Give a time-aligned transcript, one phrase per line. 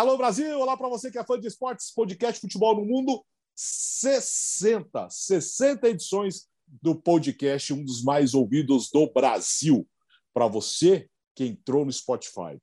[0.00, 3.22] Alô Brasil, olá para você que é fã de esportes, podcast Futebol no Mundo,
[3.54, 6.48] 60, 60 edições
[6.80, 9.86] do podcast, um dos mais ouvidos do Brasil.
[10.32, 12.58] Para você que entrou no Spotify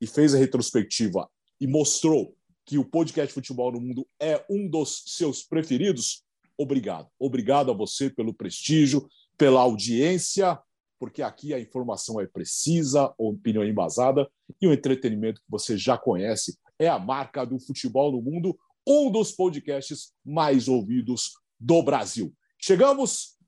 [0.00, 1.28] e fez a retrospectiva
[1.60, 6.24] e mostrou que o podcast Futebol no Mundo é um dos seus preferidos,
[6.56, 7.10] obrigado.
[7.18, 10.58] Obrigado a você pelo prestígio, pela audiência,
[10.98, 14.26] porque aqui a informação é precisa, opinião é embasada
[14.58, 19.10] e o entretenimento que você já conhece é a marca do futebol no mundo, um
[19.10, 22.32] dos podcasts mais ouvidos do Brasil.
[22.58, 23.38] Chegamos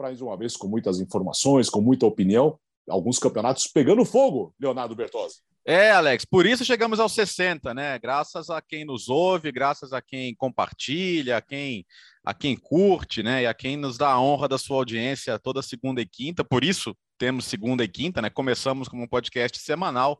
[0.00, 2.58] mais uma vez com muitas informações, com muita opinião,
[2.88, 5.40] alguns campeonatos pegando fogo, Leonardo Bertozzi.
[5.64, 7.98] É, Alex, por isso chegamos aos 60, né?
[7.98, 11.84] Graças a quem nos ouve, graças a quem compartilha, a quem,
[12.24, 13.42] a quem curte, né?
[13.42, 16.42] E a quem nos dá a honra da sua audiência toda segunda e quinta.
[16.42, 18.30] Por isso temos segunda e quinta, né?
[18.30, 20.18] Começamos como um podcast semanal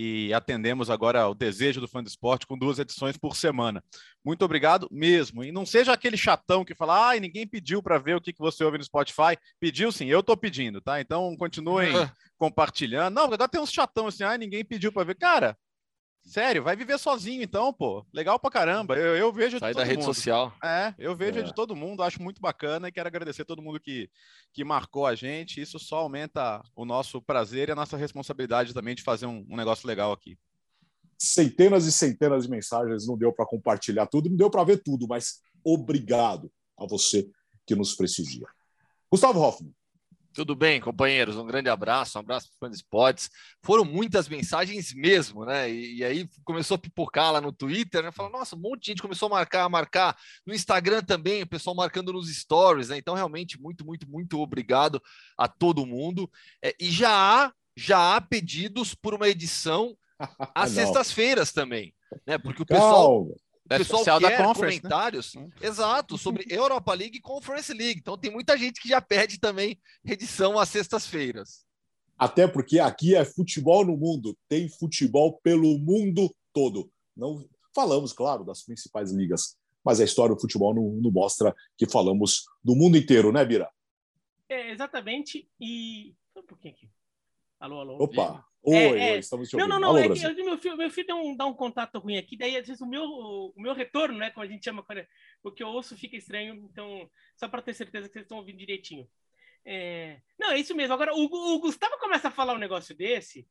[0.00, 3.82] e atendemos agora o desejo do fã do esporte com duas edições por semana.
[4.24, 5.42] Muito obrigado mesmo.
[5.42, 8.38] E não seja aquele chatão que fala, ai, ninguém pediu para ver o que, que
[8.38, 9.36] você ouve no Spotify.
[9.58, 11.00] Pediu sim, eu estou pedindo, tá?
[11.00, 11.90] Então continuem
[12.38, 13.12] compartilhando.
[13.12, 15.16] Não, agora tem uns chatão assim, ai, ninguém pediu para ver.
[15.16, 15.58] Cara,
[16.24, 18.04] Sério, vai viver sozinho então, pô.
[18.12, 18.96] Legal pra caramba.
[18.96, 20.14] Eu, eu vejo Sai da rede mundo.
[20.14, 20.54] social.
[20.62, 21.42] É, eu vejo é.
[21.42, 24.10] de todo mundo, acho muito bacana e quero agradecer a todo mundo que,
[24.52, 25.60] que marcou a gente.
[25.60, 29.56] Isso só aumenta o nosso prazer e a nossa responsabilidade também de fazer um, um
[29.56, 30.38] negócio legal aqui.
[31.18, 35.08] Centenas e centenas de mensagens, não deu para compartilhar tudo, não deu para ver tudo,
[35.08, 37.28] mas obrigado a você
[37.66, 38.46] que nos prestigia.
[39.10, 39.74] Gustavo Hoffman,
[40.32, 41.36] tudo bem, companheiros?
[41.36, 43.30] Um grande abraço, um abraço para os fãs esportes.
[43.62, 45.70] Foram muitas mensagens mesmo, né?
[45.70, 48.12] E, e, aí começou a pipocar lá no Twitter, né?
[48.12, 50.16] Falou, nossa, um monte de gente começou a marcar, a marcar
[50.46, 52.98] no Instagram também, o pessoal marcando nos stories, né?
[52.98, 55.02] Então, realmente, muito, muito, muito obrigado
[55.36, 56.30] a todo mundo.
[56.62, 59.96] É, e já há, já há pedidos por uma edição
[60.54, 61.94] às sextas-feiras também,
[62.26, 62.38] né?
[62.38, 63.24] Porque o pessoal.
[63.24, 64.54] Calma o pessoal quer da né?
[64.54, 65.50] comentários, né?
[65.60, 68.00] exato, sobre Europa League e Conference League.
[68.00, 71.66] Então tem muita gente que já pede também edição às sextas-feiras.
[72.16, 76.90] Até porque aqui é futebol no mundo, tem futebol pelo mundo todo.
[77.16, 81.86] Não falamos, claro, das principais ligas, mas a história do futebol não, não mostra que
[81.86, 83.70] falamos do mundo inteiro, né, Bira?
[84.48, 85.48] É, exatamente.
[85.60, 86.90] E um pouquinho aqui.
[87.60, 88.02] Alô, alô.
[88.02, 88.44] Opa.
[88.62, 89.18] Oi, é, oi, é...
[89.18, 89.68] estamos te ouvindo.
[89.68, 91.98] Não, não, não, Alô, é que meu filho, meu filho dá, um, dá um contato
[91.98, 94.84] ruim aqui, daí às vezes o meu, o meu retorno, né, como a gente chama,
[95.42, 98.58] o que eu ouço fica estranho, então, só para ter certeza que vocês estão ouvindo
[98.58, 99.08] direitinho.
[99.64, 100.20] É...
[100.38, 100.94] Não, é isso mesmo.
[100.94, 103.46] Agora, o, o, Gustavo começa a falar um negócio desse,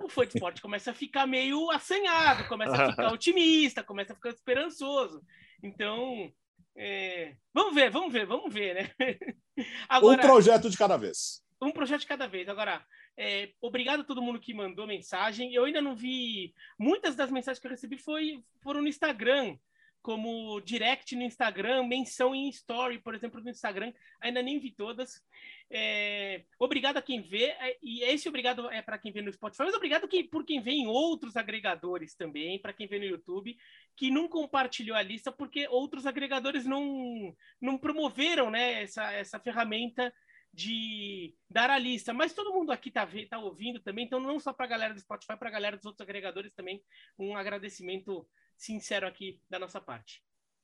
[0.00, 4.16] o fã de esporte começa a ficar meio assanhado, começa a ficar otimista, começa a
[4.16, 5.22] ficar esperançoso.
[5.62, 6.32] Então,
[6.76, 7.36] é...
[7.52, 8.90] vamos ver, vamos ver, vamos ver, né?
[9.88, 11.42] Agora, um projeto de cada vez.
[11.60, 12.48] Um projeto de cada vez.
[12.48, 12.84] Agora,
[13.20, 15.52] é, obrigado a todo mundo que mandou mensagem.
[15.52, 16.54] Eu ainda não vi.
[16.78, 19.58] Muitas das mensagens que eu recebi foi, foram no Instagram,
[20.00, 23.92] como direct no Instagram, menção em story, por exemplo, no Instagram.
[24.20, 25.20] Ainda nem vi todas.
[25.68, 29.64] É, obrigado a quem vê, é, e esse obrigado é para quem vê no Spotify,
[29.64, 33.58] mas obrigado que, por quem vê em outros agregadores também, para quem vê no YouTube,
[33.96, 40.14] que não compartilhou a lista, porque outros agregadores não, não promoveram né, essa, essa ferramenta
[40.52, 44.52] de dar a lista, mas todo mundo aqui está tá ouvindo também, então não só
[44.52, 46.82] para a galera do Spotify, para a galera dos outros agregadores também,
[47.18, 48.26] um agradecimento
[48.56, 50.22] sincero aqui da nossa parte.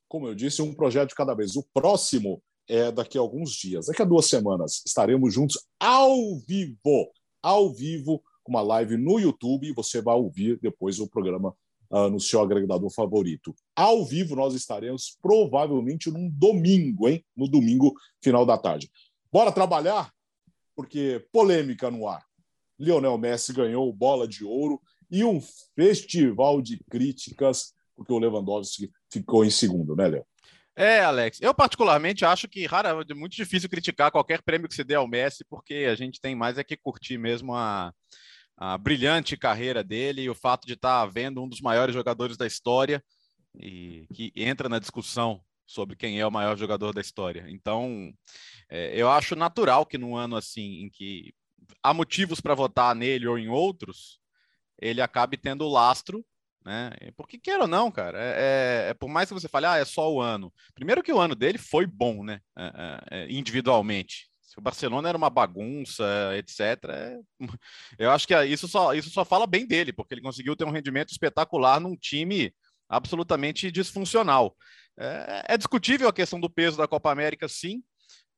[0.08, 1.56] Como eu disse, um projeto de cada vez.
[1.56, 7.12] O próximo é daqui a alguns dias, daqui a duas semanas, estaremos juntos ao vivo,
[7.42, 11.54] ao vivo, com uma live no YouTube, você vai ouvir depois o programa
[11.90, 13.54] uh, no seu agregador favorito.
[13.74, 17.24] Ao vivo, nós estaremos provavelmente num domingo, hein?
[17.36, 18.90] No domingo, final da tarde.
[19.34, 20.12] Bora trabalhar?
[20.76, 22.24] Porque polêmica no ar.
[22.78, 24.80] Lionel Messi ganhou bola de ouro
[25.10, 25.40] e um
[25.74, 30.26] festival de críticas, porque o Lewandowski ficou em segundo, né, Léo?
[30.76, 31.40] É, Alex.
[31.42, 35.08] Eu particularmente acho que rara, é muito difícil criticar qualquer prêmio que se dê ao
[35.08, 37.92] Messi, porque a gente tem mais é que curtir mesmo a,
[38.56, 42.46] a brilhante carreira dele e o fato de estar vendo um dos maiores jogadores da
[42.46, 43.02] história
[43.52, 47.46] e que entra na discussão sobre quem é o maior jogador da história.
[47.48, 48.12] Então,
[48.68, 51.34] é, eu acho natural que num ano assim, em que
[51.82, 54.20] há motivos para votar nele ou em outros,
[54.80, 56.24] ele acabe tendo lastro,
[56.64, 56.90] né?
[57.16, 59.84] Porque queira ou não, cara, é, é, é, por mais que você fale, ah, é
[59.84, 60.52] só o ano.
[60.74, 62.40] Primeiro que o ano dele foi bom, né?
[62.56, 62.64] É,
[63.10, 64.28] é, é individualmente.
[64.40, 66.04] Se o Barcelona era uma bagunça,
[66.36, 67.20] etc.
[67.98, 70.70] eu acho que isso só, isso só fala bem dele, porque ele conseguiu ter um
[70.70, 72.54] rendimento espetacular num time
[72.88, 74.56] absolutamente disfuncional.
[74.98, 77.82] É, é, discutível a questão do peso da Copa América, sim,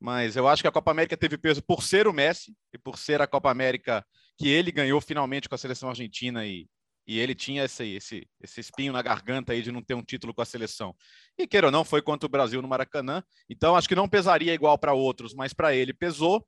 [0.00, 2.98] mas eu acho que a Copa América teve peso por ser o Messi e por
[2.98, 4.04] ser a Copa América
[4.38, 6.68] que ele ganhou finalmente com a seleção argentina e,
[7.06, 10.34] E ele tinha esse, esse, esse espinho na garganta aí de não ter um título
[10.34, 10.94] com a seleção.
[11.38, 13.22] E queira ou não, foi contra o Brasil no Maracanã.
[13.48, 16.44] Então acho que não pesaria igual para outros, mas para ele pesou.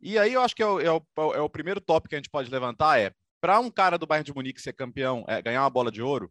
[0.00, 2.18] E aí eu acho que é o, é, o, é o primeiro tópico que a
[2.18, 5.62] gente pode levantar é para um cara do Bayern de Munique ser campeão, é, ganhar
[5.62, 6.30] uma bola de ouro,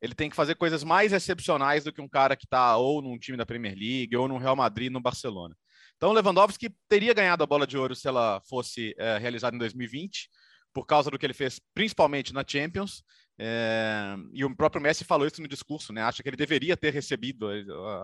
[0.00, 3.18] ele tem que fazer coisas mais excepcionais do que um cara que está ou num
[3.18, 5.56] time da Premier League ou no Real Madrid, no Barcelona.
[5.96, 10.28] Então, Lewandowski teria ganhado a bola de ouro se ela fosse é, realizada em 2020,
[10.72, 13.02] por causa do que ele fez, principalmente na Champions.
[13.36, 16.02] É, e o próprio Messi falou isso no discurso, né?
[16.02, 17.48] Acha que ele deveria ter recebido.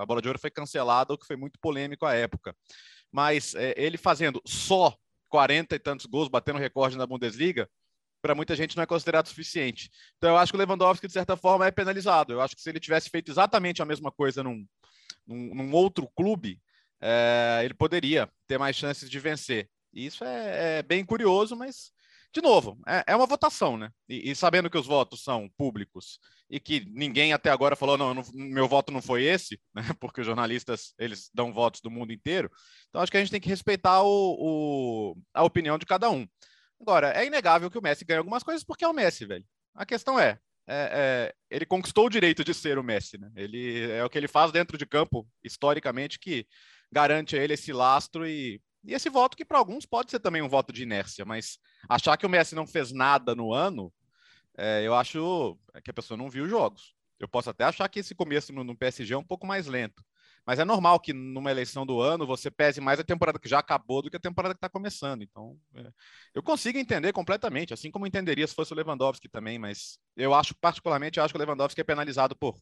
[0.01, 2.57] A bola de ouro foi cancelada, o que foi muito polêmico à época.
[3.13, 4.97] Mas é, ele fazendo só
[5.29, 7.69] 40 e tantos gols, batendo recorde na Bundesliga,
[8.25, 9.91] para muita gente não é considerado suficiente.
[10.17, 12.33] Então eu acho que o Lewandowski, de certa forma, é penalizado.
[12.33, 14.67] Eu acho que se ele tivesse feito exatamente a mesma coisa num,
[15.27, 16.59] num, num outro clube,
[17.03, 19.69] é, ele poderia ter mais chances de vencer.
[19.93, 21.93] Isso é, é bem curioso, mas,
[22.33, 23.91] de novo, é, é uma votação, né?
[24.09, 26.19] E, e, sabendo que os votos são públicos
[26.49, 29.83] e que ninguém até agora falou, não, não meu voto não foi esse, né?
[30.01, 32.51] porque os jornalistas, eles dão votos do mundo inteiro.
[32.89, 36.27] Então, acho que a gente tem que respeitar o, o, a opinião de cada um.
[36.85, 39.43] Agora, é inegável que o Messi ganha algumas coisas porque é o Messi, velho.
[39.75, 43.33] A questão é, é, é, ele conquistou o direito de ser o Messi, né?
[43.35, 46.47] Ele é o que ele faz dentro de campo, historicamente, que
[46.93, 50.43] garante a ele esse lastro e, e esse voto que para alguns pode ser também
[50.43, 51.59] um voto de inércia, mas
[51.89, 53.91] achar que o Messi não fez nada no ano,
[54.59, 56.95] é, eu acho que a pessoa não viu jogos.
[57.19, 60.05] Eu posso até achar que esse começo no, no PSG é um pouco mais lento,
[60.47, 63.59] mas é normal que numa eleição do ano você pese mais a temporada que já
[63.59, 65.23] acabou do que a temporada que está começando.
[65.23, 65.91] Então, é,
[66.35, 70.55] eu consigo entender completamente, assim como entenderia se fosse o Lewandowski também, mas eu acho,
[70.57, 72.61] particularmente, eu acho que o Lewandowski é penalizado por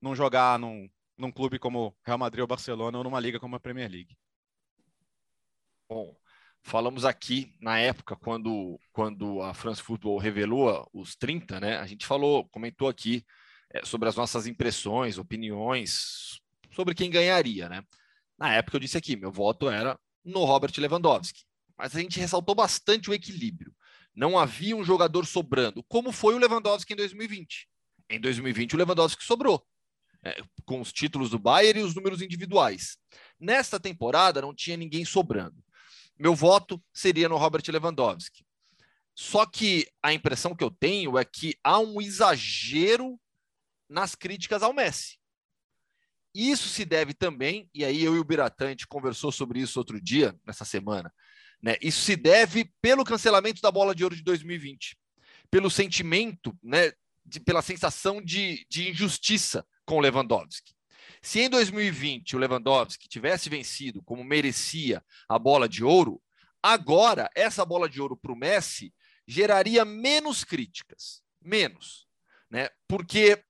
[0.00, 0.88] não jogar num,
[1.18, 4.16] num clube como Real Madrid ou Barcelona ou numa liga como a Premier League.
[5.88, 6.16] Bom,
[6.62, 11.76] falamos aqui na época, quando, quando a France Football revelou os 30, né?
[11.78, 13.24] A gente falou, comentou aqui
[13.70, 17.82] é, sobre as nossas impressões, opiniões sobre quem ganharia, né?
[18.38, 21.42] Na época eu disse aqui, meu voto era no Robert Lewandowski,
[21.76, 23.74] mas a gente ressaltou bastante o equilíbrio.
[24.14, 27.68] Não havia um jogador sobrando, como foi o Lewandowski em 2020.
[28.10, 29.64] Em 2020 o Lewandowski sobrou,
[30.24, 32.96] é, com os títulos do Bayern e os números individuais.
[33.38, 35.62] Nesta temporada não tinha ninguém sobrando.
[36.18, 38.44] Meu voto seria no Robert Lewandowski.
[39.14, 43.18] Só que a impressão que eu tenho é que há um exagero
[43.88, 45.18] nas críticas ao Messi.
[46.34, 49.78] Isso se deve também, e aí eu e o Biratã, a gente conversou sobre isso
[49.78, 51.12] outro dia, nessa semana,
[51.62, 51.76] né?
[51.80, 54.96] Isso se deve pelo cancelamento da bola de ouro de 2020,
[55.50, 56.92] pelo sentimento, né?
[57.24, 60.72] De, pela sensação de, de injustiça com o Lewandowski.
[61.20, 66.22] Se em 2020 o Lewandowski tivesse vencido como merecia a bola de ouro,
[66.62, 68.94] agora essa bola de ouro para o Messi
[69.26, 71.22] geraria menos críticas.
[71.42, 72.06] Menos.
[72.50, 72.70] Né?
[72.86, 73.42] Porque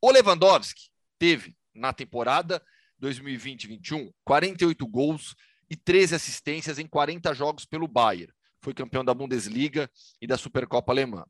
[0.00, 0.90] o Lewandowski
[1.24, 2.62] teve na temporada
[3.00, 5.34] 2020-21 48 gols
[5.70, 8.30] e 13 assistências em 40 jogos pelo Bayern.
[8.60, 9.90] Foi campeão da Bundesliga
[10.20, 11.24] e da Supercopa Alemã.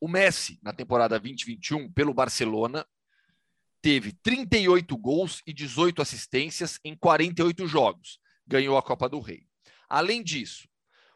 [0.00, 2.86] O Messi, na temporada 2021, pelo Barcelona,
[3.82, 8.18] teve 38 gols e 18 assistências em 48 jogos.
[8.46, 9.46] Ganhou a Copa do Rei.
[9.90, 10.66] Além disso,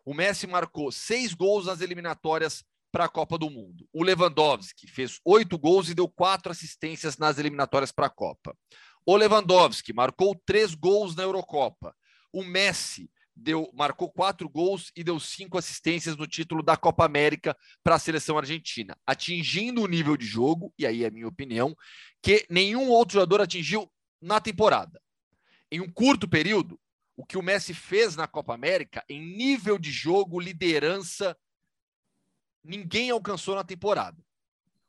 [0.04, 2.62] o Messi marcou seis gols nas eliminatórias
[2.96, 3.86] para a Copa do Mundo.
[3.92, 8.56] O Lewandowski fez oito gols e deu quatro assistências nas eliminatórias para a Copa.
[9.04, 11.94] O Lewandowski marcou três gols na Eurocopa.
[12.32, 17.54] O Messi deu, marcou quatro gols e deu cinco assistências no título da Copa América
[17.84, 21.76] para a seleção argentina, atingindo o nível de jogo, e aí é minha opinião,
[22.22, 24.98] que nenhum outro jogador atingiu na temporada.
[25.70, 26.80] Em um curto período,
[27.14, 31.36] o que o Messi fez na Copa América, em nível de jogo, liderança
[32.66, 34.16] ninguém alcançou na temporada.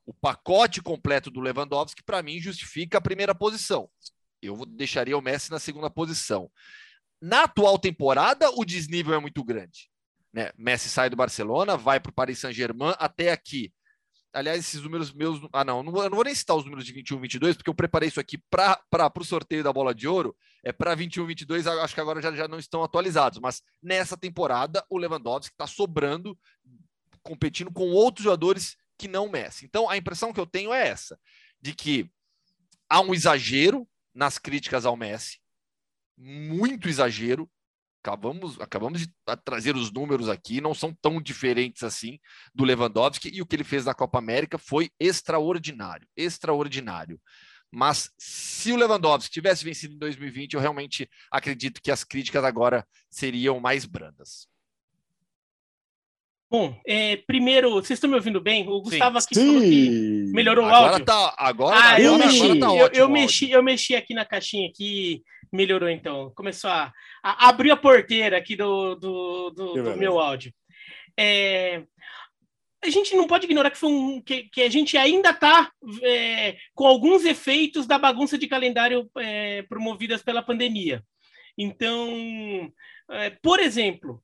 [0.06, 3.90] O pacote completo do Lewandowski, para mim, justifica a primeira posição.
[4.42, 6.50] Eu deixaria o Messi na segunda posição.
[7.22, 9.90] Na atual temporada, o desnível é muito grande.
[10.32, 10.52] Né?
[10.58, 13.74] Messi sai do Barcelona, vai para o Paris Saint-Germain até aqui.
[14.34, 15.42] Aliás, esses números meus.
[15.52, 17.74] Ah, não, não eu não vou nem citar os números de 21, 22, porque eu
[17.74, 20.36] preparei isso aqui para o sorteio da bola de ouro.
[20.64, 23.40] É para 21, 22, acho que agora já, já não estão atualizados.
[23.40, 26.38] Mas nessa temporada, o Lewandowski está sobrando
[27.28, 29.66] competindo com outros jogadores que não Messi.
[29.66, 31.20] Então, a impressão que eu tenho é essa,
[31.62, 32.10] de que
[32.90, 35.40] há um exagero nas críticas ao Messi,
[36.18, 37.50] muito exagero.
[38.02, 42.20] Acabamos, acabamos de trazer os números aqui, não são tão diferentes assim
[42.56, 47.20] do Lewandowski, e o que ele fez na Copa América foi extraordinário, extraordinário.
[47.70, 52.88] Mas se o Lewandowski tivesse vencido em 2020, eu realmente acredito que as críticas agora
[53.10, 54.48] seriam mais brandas.
[56.50, 58.68] Bom, é, primeiro, vocês estão me ouvindo bem?
[58.70, 59.46] O Gustavo aqui Sim.
[59.48, 61.06] falou que melhorou o Agora áudio.
[61.06, 63.02] tá, agora, Ah, agora, eu agora mexi, tá eu, ótimo.
[63.02, 66.32] eu o mexi, eu mexi aqui na caixinha aqui, melhorou então.
[66.36, 70.54] Começou a, a abrir a porteira aqui do, do, do- do meu áudio.
[71.20, 71.84] É,
[72.82, 75.70] a gente não pode ignorar que, foi um, que, que a gente ainda está
[76.74, 81.04] com alguns efeitos da bagunça de calendário é, promovidas pela pandemia.
[81.58, 82.72] Então,
[83.12, 84.24] é, por exemplo,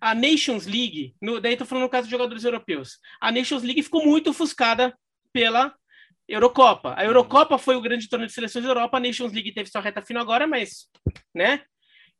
[0.00, 3.82] a Nations League, no, daí estou falando no caso de jogadores europeus, a Nations League
[3.82, 4.96] ficou muito ofuscada
[5.32, 5.74] pela
[6.26, 6.94] Eurocopa.
[6.96, 9.80] A Eurocopa foi o grande torneio de seleções da Europa, a Nations League teve sua
[9.80, 10.88] reta final agora, mas,
[11.34, 11.62] né?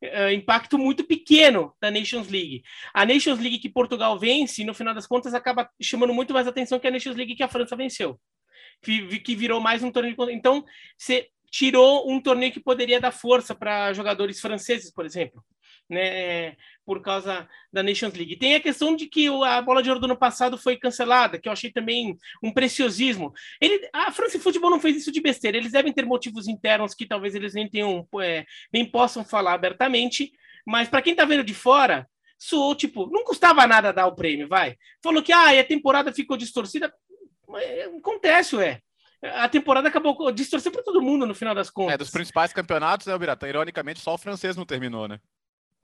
[0.01, 2.63] é, impacto muito pequeno da Nations League.
[2.95, 6.79] A Nations League que Portugal vence, no final das contas, acaba chamando muito mais atenção
[6.79, 8.19] que a Nations League que a França venceu,
[8.83, 10.17] que, que virou mais um torneio.
[10.17, 10.65] de- Então,
[10.97, 15.43] você tirou um torneio que poderia dar força para jogadores franceses, por exemplo,
[15.89, 16.57] né?
[16.85, 18.37] Por causa da Nations League.
[18.37, 21.49] Tem a questão de que a bola de ouro do ano passado foi cancelada, que
[21.49, 23.33] eu achei também um preciosismo.
[23.61, 25.57] Ele, a França Futebol não fez isso de besteira.
[25.57, 30.33] Eles devem ter motivos internos que talvez eles nem tenham, é, nem possam falar abertamente.
[30.67, 34.49] Mas para quem está vendo de fora, soou tipo, não custava nada dar o prêmio,
[34.49, 34.77] vai.
[35.03, 36.93] Falou que ah, a temporada ficou distorcida.
[37.57, 38.81] É, Acontece, ué.
[39.21, 41.95] A temporada acabou distorcendo para todo mundo no final das contas.
[41.95, 43.49] É, dos principais campeonatos, né, Biratã?
[43.49, 45.19] Ironicamente, só o francês não terminou, né?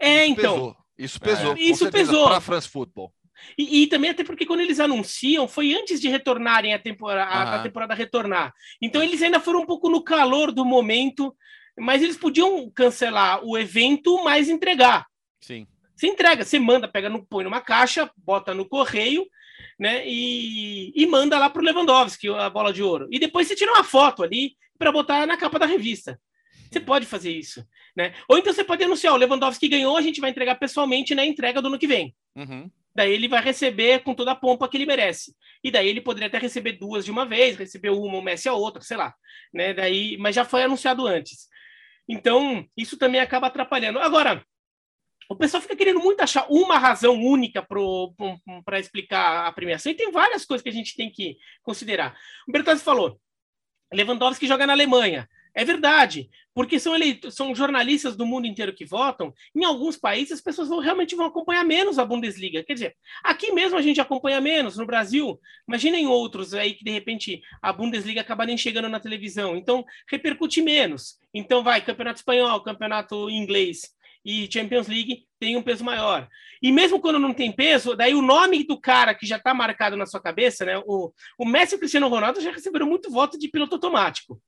[0.05, 0.55] É, Isso então.
[0.55, 0.77] pesou.
[0.99, 1.53] Isso pesou.
[1.53, 1.61] É.
[1.61, 2.29] Isso certeza, pesou.
[2.29, 3.13] Pra France Football.
[3.59, 7.57] E, e também até porque quando eles anunciam, foi antes de retornarem a temporada, a,
[7.57, 8.55] a temporada retornar.
[8.81, 11.35] Então eles ainda foram um pouco no calor do momento,
[11.79, 15.07] mas eles podiam cancelar o evento, mas entregar.
[15.41, 15.67] Sim.
[15.95, 19.27] Você entrega, você manda, pega no, põe numa caixa, bota no correio,
[19.79, 20.03] né?
[20.07, 23.09] E, e manda lá pro Lewandowski a bola de ouro.
[23.11, 26.19] E depois você tira uma foto ali para botar na capa da revista.
[26.71, 27.67] Você pode fazer isso,
[27.97, 28.15] né?
[28.29, 31.63] Ou então você pode anunciar, o Lewandowski ganhou, a gente vai entregar pessoalmente na entrega
[31.63, 32.15] do ano que vem.
[32.35, 32.71] Uhum.
[32.95, 35.35] Daí ele vai receber com toda a pompa que ele merece.
[35.63, 38.55] E daí ele poderia até receber duas de uma vez, receber uma, o Messi a
[38.55, 39.15] outra, sei lá.
[39.53, 39.75] Né?
[39.75, 41.49] Daí, mas já foi anunciado antes.
[42.09, 43.99] Então, isso também acaba atrapalhando.
[43.99, 44.45] Agora,
[45.29, 47.67] o pessoal fica querendo muito achar uma razão única
[48.65, 52.17] para explicar a premiação, e tem várias coisas que a gente tem que considerar.
[52.47, 53.19] O Bertozzi falou:
[53.93, 55.29] Lewandowski joga na Alemanha.
[55.57, 59.33] É verdade, porque são, eleitos, são jornalistas do mundo inteiro que votam.
[59.55, 62.65] Em alguns países, as pessoas vão, realmente vão acompanhar menos a Bundesliga.
[62.65, 65.41] Quer dizer, aqui mesmo a gente acompanha menos, no Brasil.
[65.69, 69.57] Imaginem outros aí que, de repente, a Bundesliga acaba nem chegando na televisão.
[69.57, 71.19] Então, repercute menos.
[71.33, 73.95] Então, vai, campeonato espanhol, campeonato inglês
[74.25, 76.27] e Champions League tem um peso maior.
[76.63, 79.97] E mesmo quando não tem peso, daí o nome do cara que já está marcado
[79.97, 80.83] na sua cabeça, né?
[80.87, 84.41] O, o Messi e o Cristiano Ronaldo já receberam muito voto de piloto automático.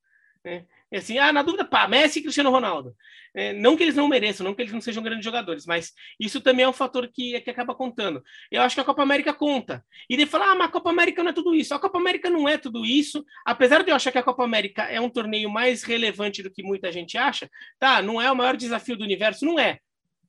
[0.46, 0.64] Né?
[0.92, 2.94] E assim, ah, na dúvida, pá, Messi e Cristiano Ronaldo.
[3.34, 6.40] É, não que eles não mereçam, não que eles não sejam grandes jogadores, mas isso
[6.40, 8.22] também é um fator que, que acaba contando.
[8.50, 9.84] Eu acho que a Copa América conta.
[10.08, 11.74] E de falar, ah, mas a Copa América não é tudo isso.
[11.74, 13.26] A Copa América não é tudo isso.
[13.44, 16.62] Apesar de eu achar que a Copa América é um torneio mais relevante do que
[16.62, 17.50] muita gente acha,
[17.80, 18.00] tá?
[18.00, 19.80] Não é o maior desafio do universo, não é.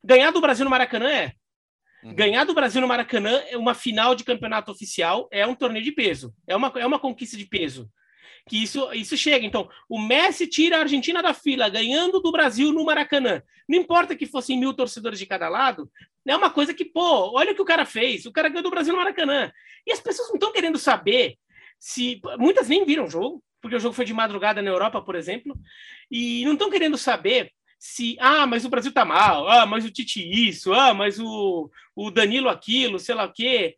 [0.03, 1.33] Ganhar do Brasil no Maracanã é.
[2.03, 2.15] Uhum.
[2.15, 5.91] Ganhar do Brasil no Maracanã é uma final de campeonato oficial, é um torneio de
[5.91, 7.89] peso, é uma, é uma conquista de peso
[8.47, 9.45] que isso, isso chega.
[9.45, 13.41] Então, o Messi tira a Argentina da fila, ganhando do Brasil no Maracanã.
[13.67, 15.91] Não importa que fossem mil torcedores de cada lado,
[16.25, 18.25] é uma coisa que, pô, olha o que o cara fez.
[18.25, 19.51] O cara ganhou do Brasil no Maracanã.
[19.85, 21.37] E as pessoas não estão querendo saber
[21.79, 22.21] se.
[22.37, 25.57] Muitas nem viram o jogo, porque o jogo foi de madrugada na Europa, por exemplo,
[26.11, 28.17] e não estão querendo saber se.
[28.19, 32.11] Ah, mas o Brasil tá mal, ah, mas o Tite isso, ah, mas o, o
[32.11, 33.75] Danilo aquilo, sei lá o quê.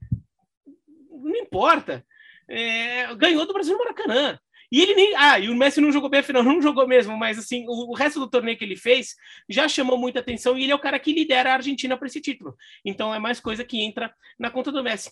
[1.12, 2.06] Não importa.
[2.48, 4.40] É, ganhou do Brasil no Maracanã.
[4.72, 5.16] E ele nem.
[5.16, 7.94] Ah, e o Messi não jogou bem, afinal, não jogou mesmo, mas assim, o, o,
[7.96, 9.16] resto do torneio que ele fez
[9.50, 12.22] já chamou muita atenção e ele é o cara que lidera a Argentina para esse
[12.22, 12.56] título.
[12.86, 15.12] Então é mais coisa que entra na conta do Messi.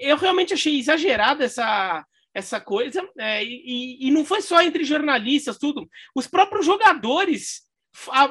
[0.00, 2.04] Eu realmente achei exagerada essa,
[2.34, 5.88] essa coisa, é, e, e não foi só entre jornalistas, tudo.
[6.14, 7.68] Os próprios jogadores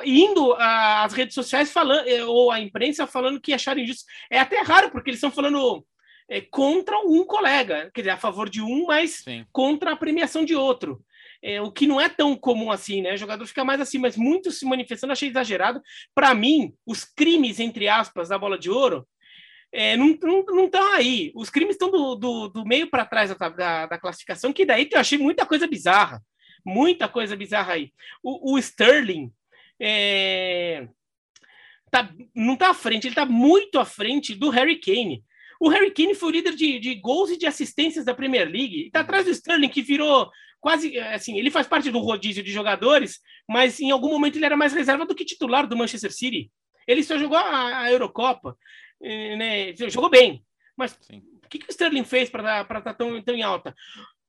[0.05, 4.05] indo às redes sociais falando, ou a imprensa falando que acharam injusto.
[4.29, 5.85] É até raro, porque eles estão falando
[6.29, 9.45] é, contra um colega, quer dizer, a favor de um, mas Sim.
[9.51, 11.03] contra a premiação de outro.
[11.41, 13.13] É, o que não é tão comum assim, né?
[13.13, 15.81] O jogador fica mais assim, mas muito se manifestando, achei exagerado.
[16.13, 19.07] Para mim, os crimes, entre aspas, da bola de ouro,
[19.71, 21.31] é, não estão não, não aí.
[21.33, 24.89] Os crimes estão do, do, do, meio para trás da, da, da, classificação, que daí
[24.91, 26.21] eu achei muita coisa bizarra.
[26.65, 27.93] Muita coisa bizarra aí.
[28.21, 29.31] O, o Sterling
[29.79, 30.87] é,
[31.89, 35.23] tá, não está à frente, ele está muito à frente do Harry Kane.
[35.59, 38.85] O Harry Kane foi o líder de, de gols e de assistências da Premier League.
[38.87, 41.37] Está atrás do Sterling, que virou quase assim.
[41.37, 45.05] Ele faz parte do rodízio de jogadores, mas em algum momento ele era mais reserva
[45.05, 46.49] do que titular do Manchester City.
[46.87, 48.57] Ele só jogou a, a Eurocopa,
[49.01, 49.75] né?
[49.89, 50.43] Jogou bem,
[50.77, 51.21] Mas Sim.
[51.43, 53.75] o que, que o Sterling fez para estar tá tão, tão em alta?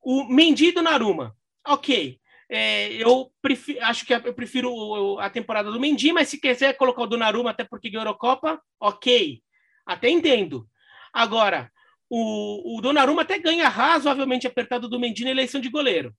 [0.02, 1.34] O Mendy do Naruma.
[1.66, 2.18] Ok.
[2.52, 7.02] É, eu prefiro, acho que eu prefiro a temporada do Mendy, mas se quiser colocar
[7.02, 9.40] o do Naruma, até porque ganhou a Eurocopa, ok.
[9.86, 10.68] Até entendo.
[11.12, 11.70] Agora,
[12.08, 16.14] o, o Donnarumma até ganha razoavelmente apertado do Mendy na eleição de goleiro.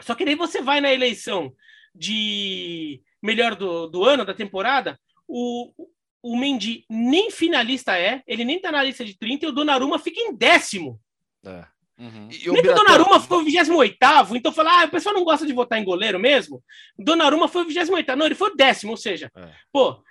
[0.00, 1.52] Só que daí você vai na eleição
[1.94, 4.98] de melhor do, do ano, da temporada,
[5.28, 5.72] o,
[6.22, 9.98] o Mendy nem finalista é, ele nem tá na lista de 30 e o Donnarumma
[9.98, 11.00] fica em décimo.
[11.44, 11.64] É.
[11.98, 12.28] Uhum.
[12.30, 15.52] E Nem que o Donnarumma o 28 então falar, ah, o pessoal não gosta de
[15.52, 16.62] votar em goleiro mesmo.
[16.98, 19.50] O Donnarumma foi o 28 não, ele foi o décimo, ou seja, é.
[19.70, 20.02] pô,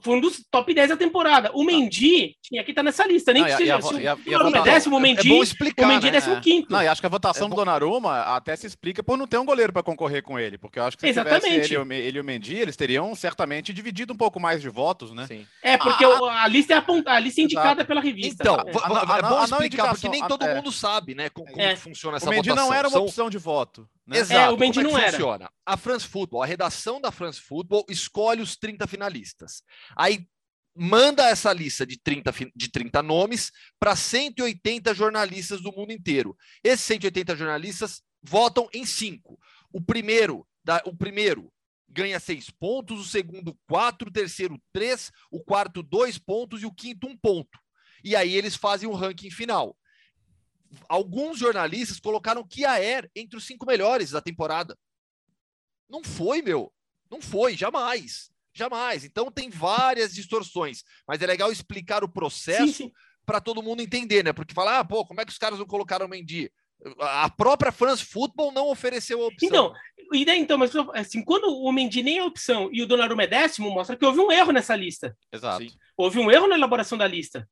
[0.00, 1.50] foi um dos top 10 da temporada.
[1.54, 3.80] O Mendy tinha que estar nessa lista, nem não, que seja.
[3.80, 6.18] Se o é décimo, o Mendy, é explicar, o Mendy é né?
[6.18, 6.72] décimo quinto.
[6.72, 9.38] Não, e acho que a votação é do Donnarumma até se explica por não ter
[9.38, 11.72] um goleiro para concorrer com ele, porque eu acho que se Exatamente.
[11.72, 15.26] Ele, ele, e o Mendy, eles teriam certamente dividido um pouco mais de votos, né?
[15.26, 15.46] Sim.
[15.62, 17.86] É, porque ah, a, lista é apontada, a lista é indicada Exato.
[17.86, 18.42] pela revista.
[18.42, 22.26] Então, é, é bom explicar, porque nem todo mundo sabe, né, como, como funciona essa
[22.26, 22.30] votação.
[22.30, 23.88] O Mendy não era uma opção de voto.
[24.06, 24.18] Né?
[24.18, 24.40] Exato.
[24.40, 25.12] É, o Mendy não era.
[25.12, 25.50] Funciona?
[25.64, 29.62] A France Football, a redação da France Football escolhe os 30 finalistas.
[29.96, 30.28] Aí
[30.76, 36.36] manda essa lista de 30, de 30 nomes para 180 jornalistas do mundo inteiro.
[36.62, 39.38] Esses 180 jornalistas votam em cinco.
[39.72, 41.50] O primeiro, da, o primeiro
[41.88, 46.72] ganha seis pontos, o segundo quatro, o terceiro três, o quarto dois pontos e o
[46.72, 47.58] quinto um ponto.
[48.04, 49.76] E aí eles fazem o um ranking final.
[50.88, 54.76] Alguns jornalistas colocaram Kiaer entre os cinco melhores da temporada.
[55.88, 56.72] Não foi, meu.
[57.10, 58.30] Não foi, jamais.
[58.52, 59.04] Jamais.
[59.04, 62.90] Então tem várias distorções, mas é legal explicar o processo
[63.24, 64.32] para todo mundo entender, né?
[64.32, 66.50] Porque falar, ah, pô, como é que os caras não colocaram o Mendy?
[67.00, 69.48] A própria France Football não ofereceu a opção.
[69.48, 69.74] Então,
[70.12, 73.26] e daí, então, mas assim, quando o Mendy nem é opção e o Donnarumma é
[73.26, 75.16] décimo, mostra que houve um erro nessa lista.
[75.32, 75.64] Exato.
[75.64, 75.76] Sim.
[75.96, 77.48] Houve um erro na elaboração da lista.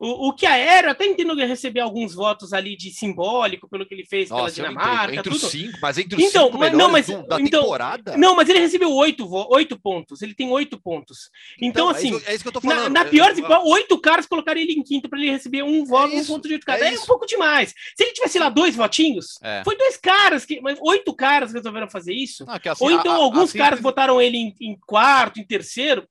[0.00, 3.94] O, o que a Aero até entendo receber alguns votos ali de simbólico pelo que
[3.94, 5.16] ele fez Nossa, pela Dinamarca.
[5.16, 8.16] Entre os cinco, mas entre os então, cinco mas, não, mas, do, da então, temporada.
[8.16, 10.22] Não, mas ele recebeu oito, oito pontos.
[10.22, 11.30] Ele tem oito pontos.
[11.60, 12.92] Então, então é assim, é isso, é isso, que eu tô falando.
[12.92, 16.14] Na, na pior, eu, oito caras colocaram ele em quinto para ele receber um voto,
[16.14, 16.82] é um ponto de oito caras.
[16.82, 17.74] É, é, um pouco demais.
[17.96, 19.62] Se ele tivesse lá dois votinhos, é.
[19.64, 22.46] foi dois caras, que, mas oito caras resolveram fazer isso.
[22.46, 26.06] Não, assim, Ou então a, alguns a, caras votaram ele em, em quarto, em terceiro.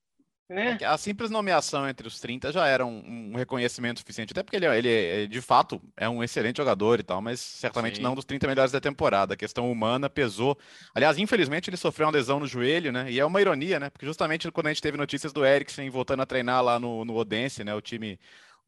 [0.49, 0.77] Né?
[0.85, 4.65] A simples nomeação entre os 30 já era um, um reconhecimento suficiente, até porque ele,
[4.65, 8.01] ele, ele, de fato é um excelente jogador e tal, mas certamente Sim.
[8.01, 9.33] não dos 30 melhores da temporada.
[9.33, 10.57] A questão humana pesou.
[10.95, 13.11] Aliás, infelizmente ele sofreu uma lesão no joelho, né?
[13.11, 13.89] E é uma ironia, né?
[13.89, 17.15] Porque justamente quando a gente teve notícias do Eriksen voltando a treinar lá no, no
[17.17, 17.75] Odense, né?
[17.75, 18.17] O time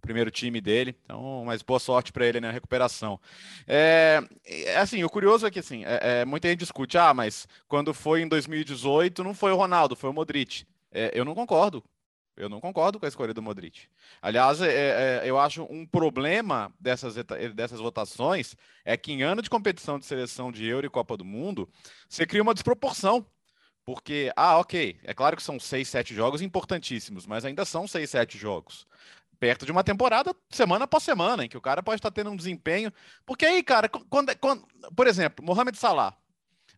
[0.01, 0.95] primeiro time dele.
[1.05, 3.19] Então, mas boa sorte para ele na recuperação.
[3.67, 7.47] É, é, assim, o curioso é que assim, é, é, muita gente discute, ah, mas
[7.67, 10.65] quando foi em 2018 não foi o Ronaldo, foi o Modric.
[10.91, 11.83] É, eu não concordo.
[12.39, 13.89] Eu não concordo com a escolha do Modric.
[14.21, 17.15] Aliás, é, é, eu acho um problema dessas,
[17.53, 21.25] dessas votações é que em ano de competição de seleção de Euro e Copa do
[21.25, 21.67] Mundo,
[22.07, 23.25] você cria uma desproporção.
[23.85, 28.11] Porque, ah, ok, é claro que são seis, sete jogos importantíssimos, mas ainda são seis,
[28.11, 28.87] sete jogos.
[29.39, 32.35] Perto de uma temporada, semana após semana, em que o cara pode estar tendo um
[32.35, 32.93] desempenho.
[33.25, 36.15] Porque aí, cara, quando, quando por exemplo, Mohamed Salah,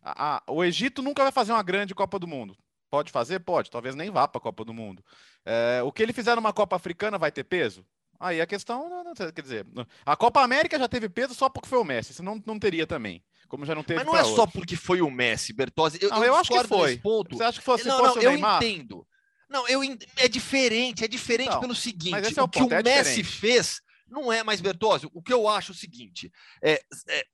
[0.02, 2.56] a, a, o Egito nunca vai fazer uma grande Copa do Mundo.
[2.92, 3.40] Pode fazer?
[3.40, 3.70] Pode.
[3.70, 5.02] Talvez nem vá para a Copa do Mundo.
[5.46, 7.86] É, o que ele fizer numa Copa Africana vai ter peso?
[8.20, 8.86] Aí a questão,
[9.34, 9.66] quer dizer,
[10.04, 13.24] a Copa América já teve peso só porque foi o Messi, senão não teria também.
[13.48, 14.36] Como já não teve Mas não é outros.
[14.36, 16.00] só porque foi o Messi, Bertozzi.
[16.02, 16.98] Eu, não, eu, eu acho que foi.
[16.98, 17.34] Ponto.
[17.34, 18.62] Você acha que fosse, não, fosse não, o Neymar?
[18.62, 19.06] Eu entendo.
[19.48, 19.80] Não, eu
[20.18, 23.80] é diferente, é diferente então, pelo seguinte, é o, o, que o é Messi fez
[24.06, 25.08] não é mais Bertozzi.
[25.14, 26.30] O que eu acho é o seguinte,
[26.62, 26.78] é,
[27.08, 27.24] é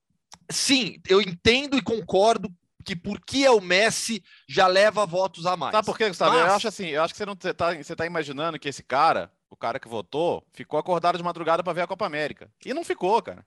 [0.52, 2.48] sim, eu entendo e concordo
[2.84, 5.72] que porque é o Messi já leva votos a mais.
[5.72, 6.36] Sabe por quê, Gustavo?
[6.36, 6.46] Mas...
[6.46, 8.82] Eu acho assim, eu acho que você não você tá, você tá imaginando que esse
[8.82, 12.50] cara, o cara que votou, ficou acordado de madrugada para ver a Copa América.
[12.64, 13.44] E não ficou, cara.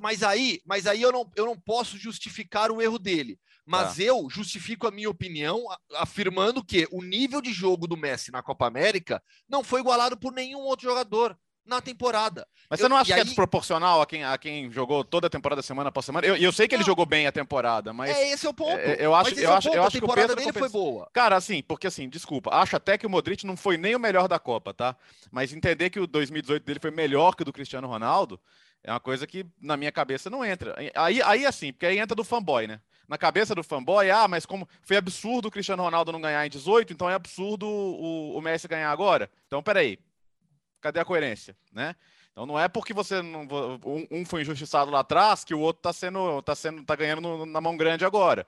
[0.00, 3.38] Mas aí, mas aí eu não, eu não posso justificar o erro dele.
[3.66, 4.02] Mas tá.
[4.02, 8.66] eu justifico a minha opinião afirmando que o nível de jogo do Messi na Copa
[8.66, 12.46] América não foi igualado por nenhum outro jogador na temporada.
[12.68, 13.20] Mas você não acha que é aí...
[13.20, 16.26] é desproporcional a quem, a quem jogou toda a temporada semana após semana?
[16.26, 16.80] Eu, eu sei que não.
[16.80, 18.10] ele jogou bem a temporada, mas.
[18.10, 18.78] É esse é o ponto.
[18.78, 21.08] É, eu acho, eu é acho, eu acho a temporada dele foi boa.
[21.12, 24.28] Cara, assim, porque assim, desculpa, acho até que o Modric não foi nem o melhor
[24.28, 24.96] da Copa, tá?
[25.30, 28.40] Mas entender que o 2018 dele foi melhor que o do Cristiano Ronaldo
[28.84, 30.76] é uma coisa que na minha cabeça não entra.
[30.94, 32.80] Aí, aí assim, porque aí entra do fanboy, né?
[33.08, 36.50] Na cabeça do fanboy, ah, mas como foi absurdo o Cristiano Ronaldo não ganhar em
[36.50, 39.30] 18, então é absurdo o, o Messi ganhar agora.
[39.46, 39.98] Então, peraí,
[40.84, 41.96] Cadê a coerência, né?
[42.30, 43.48] Então não é porque você não,
[43.86, 47.22] um, um foi injustiçado lá atrás que o outro está sendo, tá sendo, tá ganhando
[47.22, 48.46] no, na mão grande agora.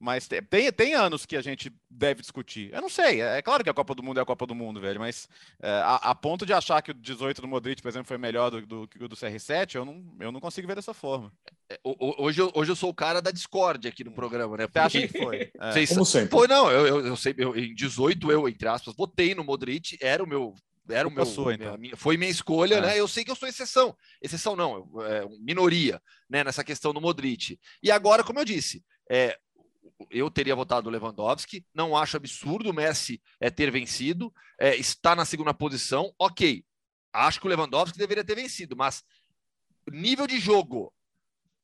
[0.00, 2.72] Mas tem, tem anos que a gente deve discutir.
[2.72, 3.20] Eu não sei.
[3.20, 4.98] É, é claro que a Copa do Mundo é a Copa do Mundo, velho.
[4.98, 5.28] Mas
[5.60, 8.50] é, a, a, ponto de achar que o 18 do Modric, por exemplo, foi melhor
[8.50, 11.30] do, que o do CR7, eu não, eu não consigo ver dessa forma.
[11.68, 14.66] É, hoje, eu, hoje eu sou o cara da Discord aqui no programa, né?
[14.66, 15.50] Você acha que foi?
[15.60, 15.72] É.
[15.72, 16.30] Vocês, Como sempre.
[16.30, 16.70] Foi, não.
[16.70, 17.34] Eu, eu, eu sei.
[17.36, 19.98] Eu, em 18, eu, entre aspas, votei no Modric.
[20.00, 20.54] Era o meu
[20.88, 21.78] era o meu, sua, então.
[21.78, 22.80] minha, foi minha escolha, é.
[22.80, 23.00] né?
[23.00, 26.44] Eu sei que eu sou exceção, exceção não, é, minoria, né?
[26.44, 27.58] Nessa questão do Modric.
[27.82, 29.38] E agora, como eu disse, é,
[30.10, 31.64] eu teria votado o Lewandowski.
[31.74, 34.32] Não acho absurdo o Messi é, ter vencido.
[34.58, 36.12] É, está na segunda posição.
[36.18, 36.64] Ok.
[37.12, 39.04] Acho que o Lewandowski deveria ter vencido, mas
[39.90, 40.92] nível de jogo,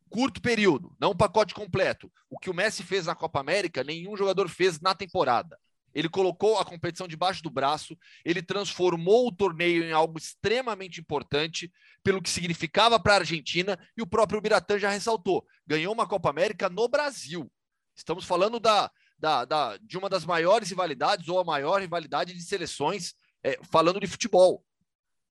[0.08, 2.10] curto período, não pacote completo.
[2.28, 5.58] O que o Messi fez na Copa América, nenhum jogador fez na temporada.
[5.94, 11.72] Ele colocou a competição debaixo do braço, ele transformou o torneio em algo extremamente importante,
[12.02, 16.30] pelo que significava para a Argentina, e o próprio Biratã já ressaltou: ganhou uma Copa
[16.30, 17.50] América no Brasil.
[17.94, 22.42] Estamos falando da, da, da, de uma das maiores rivalidades, ou a maior rivalidade de
[22.42, 24.64] seleções, é, falando de futebol.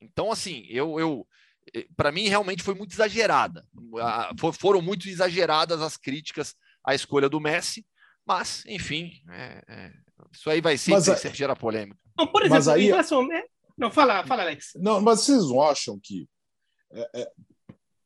[0.02, 1.28] Então, assim, eu, eu
[1.74, 3.66] eh, para mim realmente foi muito exagerada.
[4.60, 7.86] foram muito exageradas as críticas à escolha do Messi,
[8.26, 9.94] mas, enfim, é, é,
[10.32, 11.98] isso aí vai sempre mas, gerar polêmica.
[12.18, 12.84] Não, por exemplo, mas aí...
[12.84, 13.28] em relação.
[13.28, 13.44] Né?
[13.78, 14.72] Não, fala, fala, Alex.
[14.76, 16.28] Não, mas vocês não acham que,
[16.92, 17.32] é, é,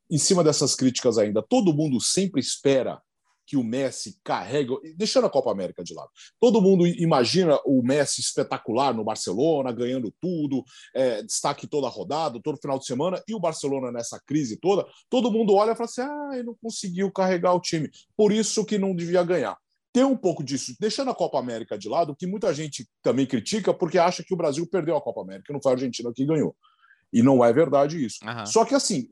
[0.09, 3.01] em cima dessas críticas ainda, todo mundo sempre espera
[3.45, 6.09] que o Messi carrega, deixando a Copa América de lado.
[6.39, 12.39] Todo mundo imagina o Messi espetacular no Barcelona, ganhando tudo, é, destaque toda a rodada,
[12.41, 15.89] todo final de semana, e o Barcelona nessa crise toda, todo mundo olha e fala
[15.89, 19.57] assim: ah, ele não conseguiu carregar o time, por isso que não devia ganhar.
[19.93, 23.71] Tem um pouco disso, deixando a Copa América de lado, que muita gente também critica
[23.71, 26.55] porque acha que o Brasil perdeu a Copa América, não foi a Argentina que ganhou.
[27.13, 28.17] E não é verdade isso.
[28.25, 28.45] Uhum.
[28.47, 29.07] Só que assim,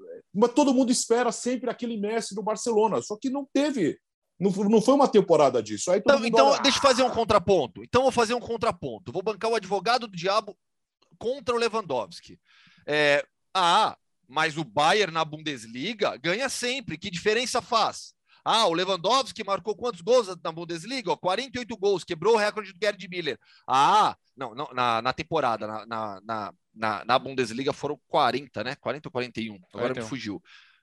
[0.55, 3.99] todo mundo espera sempre aquele Messi do Barcelona, só que não teve
[4.41, 5.93] não, não foi uma temporada disso.
[5.93, 6.63] então, então olha...
[6.63, 7.83] deixa eu fazer um contraponto.
[7.83, 9.11] Então, vou fazer um contraponto.
[9.11, 10.57] Vou bancar o advogado do diabo
[11.19, 12.39] contra o Lewandowski.
[12.87, 13.95] É, ah,
[14.27, 16.97] mas o Bayern na Bundesliga ganha sempre.
[16.97, 18.15] Que diferença faz?
[18.43, 21.15] Ah, o Lewandowski marcou quantos gols na Bundesliga?
[21.17, 23.39] 48 gols, quebrou o recorde do Gerd Miller.
[23.67, 28.75] Ah, não, não na, na temporada, na, na, na, na Bundesliga foram 40, né?
[28.75, 29.55] 40 ou 41?
[29.55, 30.03] Agora 41.
[30.03, 30.41] me fugiu.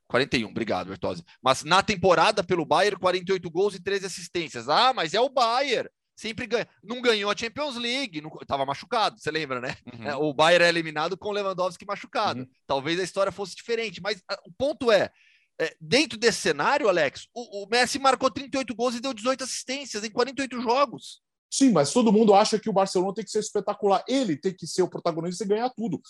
[0.09, 1.23] 41, obrigado, Bertozzi.
[1.43, 4.69] Mas na temporada pelo Bayern, 48 gols e 13 assistências.
[4.69, 5.89] Ah, mas é o Bayern.
[6.17, 6.67] Sempre ganha.
[6.83, 8.31] Não ganhou a Champions League, não...
[8.45, 9.77] tava machucado, você lembra, né?
[9.93, 10.09] Uhum.
[10.09, 12.41] É, o Bayern é eliminado com o Lewandowski machucado.
[12.41, 12.49] Uhum.
[12.67, 15.13] Talvez a história fosse diferente, mas a, o ponto é,
[15.61, 20.05] é, dentro desse cenário, Alex, o, o Messi marcou 38 gols e deu 18 assistências
[20.05, 21.21] em 48 jogos.
[21.51, 24.05] Sim, mas todo mundo acha que o Barcelona tem que ser espetacular.
[24.07, 26.01] Ele tem que ser o protagonista e ganhar tudo.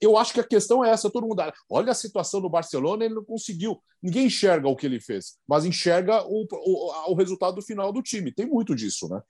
[0.00, 1.10] Eu acho que a questão é essa.
[1.10, 3.82] Todo mundo olha a situação do Barcelona, ele não conseguiu.
[4.02, 8.30] Ninguém enxerga o que ele fez, mas enxerga o, o, o resultado final do time.
[8.30, 9.22] Tem muito disso, né?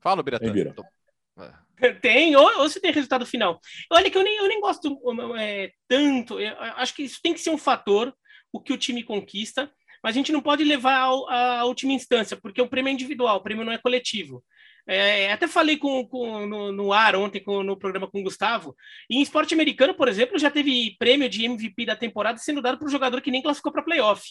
[0.00, 0.46] Fala, Biratã.
[2.00, 3.60] Tem, ou, ou se tem resultado final.
[3.92, 4.98] Olha que eu nem, eu nem gosto
[5.38, 6.38] é, tanto.
[6.76, 8.14] Acho que isso tem que ser um fator,
[8.52, 9.70] o que o time conquista
[10.06, 13.42] mas a gente não pode levar à última instância, porque o prêmio é individual, o
[13.42, 14.40] prêmio não é coletivo.
[14.88, 18.76] É, até falei com, com no, no, ar ontem com, no programa com o Gustavo.
[19.10, 22.86] Em esporte americano, por exemplo, já teve prêmio de MVP da temporada sendo dado para
[22.86, 24.22] um jogador que nem classificou para playoff.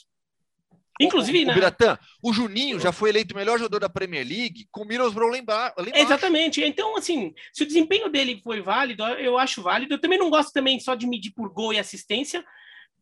[1.00, 1.54] Inclusive, o, o, né?
[1.54, 5.32] Biratã, o Juninho já foi eleito o melhor jogador da Premier League com o Middlesbrough
[5.32, 5.74] lembrar.
[5.94, 6.64] Exatamente.
[6.64, 9.94] Então, assim, se o desempenho dele foi válido, eu acho válido.
[9.94, 12.44] Eu também não gosto também só de medir por gol e assistência,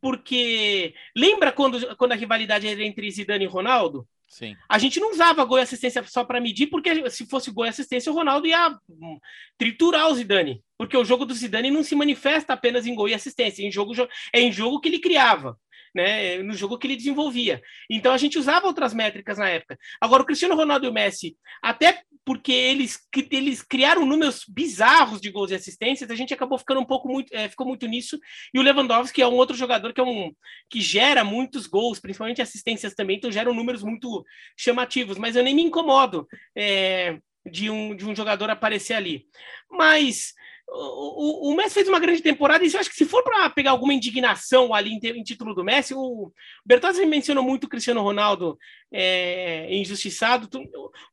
[0.01, 4.08] porque lembra quando, quando a rivalidade era entre Zidane e Ronaldo?
[4.27, 4.56] Sim.
[4.67, 7.69] A gente não usava gol e assistência só para medir, porque se fosse gol e
[7.69, 9.19] assistência, o Ronaldo ia hum,
[9.60, 10.63] triturar o Zidane.
[10.75, 13.93] Porque o jogo do Zidane não se manifesta apenas em gol e assistência, em jogo,
[14.34, 15.56] é em jogo que ele criava
[15.93, 17.62] né, no jogo que ele desenvolvia.
[17.89, 19.77] Então a gente usava outras métricas na época.
[20.01, 22.99] Agora, o Cristiano Ronaldo e o Messi, até porque eles,
[23.32, 27.34] eles criaram números bizarros de gols e assistências, a gente acabou ficando um pouco muito,
[27.36, 28.17] é, ficou muito nisso.
[28.53, 30.34] E o Lewandowski é um outro jogador que é um
[30.69, 34.23] que gera muitos gols, principalmente assistências também, então geram números muito
[34.58, 35.17] chamativos.
[35.17, 39.25] Mas eu nem me incomodo é, de um de um jogador aparecer ali.
[39.69, 40.34] Mas
[40.67, 43.71] o, o, Messi fez uma grande temporada, e eu acho que se for para pegar
[43.71, 46.32] alguma indignação ali em, em, título do Messi, o
[46.65, 48.58] Bertozzi mencionou muito o Cristiano Ronaldo
[48.91, 50.49] é, injustiçado.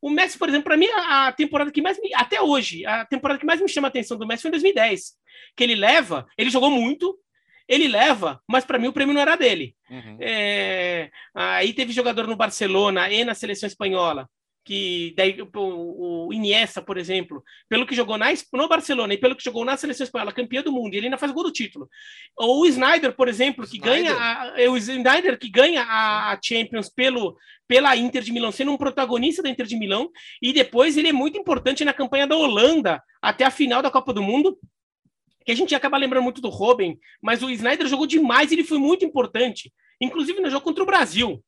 [0.01, 3.39] O Messi, por exemplo, para mim, a temporada que mais me, até hoje, a temporada
[3.39, 5.13] que mais me chama a atenção do Messi foi em 2010,
[5.55, 7.17] que ele leva, ele jogou muito,
[7.67, 9.75] ele leva, mas para mim o prêmio não era dele.
[9.89, 10.17] Uhum.
[10.19, 14.27] É, aí teve jogador no Barcelona e na seleção espanhola
[14.63, 19.35] que daí o, o Iniesta, por exemplo, pelo que jogou na, no Barcelona e pelo
[19.35, 21.89] que jogou na seleção espanhola, campeão do mundo, ele ainda faz gol do título.
[22.37, 24.15] Ou o Snyder, por exemplo, que Snyder.
[24.15, 27.35] ganha a, o Snyder que ganha a, a, Champions pelo
[27.67, 31.13] pela Inter de Milão, sendo um protagonista da Inter de Milão, e depois ele é
[31.13, 34.59] muito importante na campanha da Holanda até a final da Copa do Mundo.
[35.45, 38.77] Que a gente acaba lembrando muito do Robin, mas o Snyder jogou demais, ele foi
[38.77, 41.41] muito importante, inclusive no jogo contra o Brasil.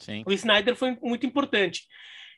[0.00, 0.24] Sim.
[0.26, 1.86] O Snyder foi muito importante.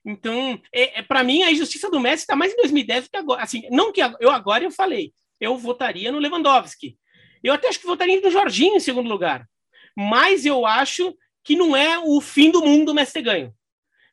[0.05, 3.17] Então, é, é para mim, a injustiça do Messi está mais em 2010 do que
[3.17, 3.43] agora.
[3.43, 6.97] Assim, não que eu agora eu falei, eu votaria no Lewandowski.
[7.43, 9.49] Eu até acho que votaria no Jorginho em segundo lugar.
[9.97, 13.55] Mas eu acho que não é o fim do mundo o Messi ter ganho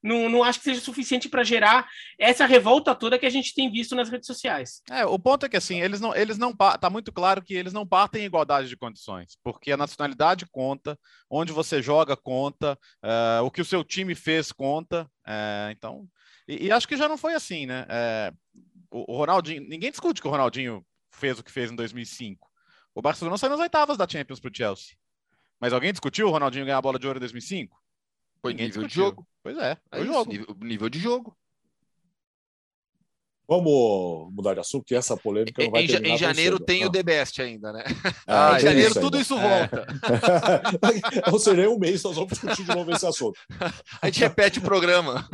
[0.01, 3.71] não, não acho que seja suficiente para gerar essa revolta toda que a gente tem
[3.71, 4.81] visto nas redes sociais.
[4.89, 7.73] É, o ponto é que assim, eles não, eles não tá muito claro que eles
[7.73, 10.97] não partem em igualdade de condições, porque a nacionalidade conta,
[11.29, 16.07] onde você joga conta, uh, o que o seu time fez conta, uh, então,
[16.47, 17.85] e, e, acho que já não foi assim, né?
[17.85, 18.37] Uh,
[18.91, 22.47] o, o Ronaldinho, ninguém discute que o Ronaldinho fez o que fez em 2005.
[22.95, 24.95] O Barcelona saiu nas oitavas da Champions para o Chelsea.
[25.59, 27.78] Mas alguém discutiu o Ronaldinho ganhar a bola de ouro em 2005?
[28.41, 29.03] Foi Ninguém nível discutiu.
[29.03, 29.27] de jogo.
[29.43, 30.31] Pois é, é jogo.
[30.31, 31.37] Nível, nível de jogo.
[33.49, 36.91] Vamos mudar de assunto, que essa polêmica não vai em, terminar Em janeiro tem o
[36.91, 37.83] The Best ainda, né?
[38.27, 39.87] Ah, em janeiro isso tudo isso volta.
[41.25, 41.31] É.
[41.33, 43.39] Ou seja, um mês nós vamos discutir de novo esse assunto.
[44.03, 45.27] A gente repete o programa.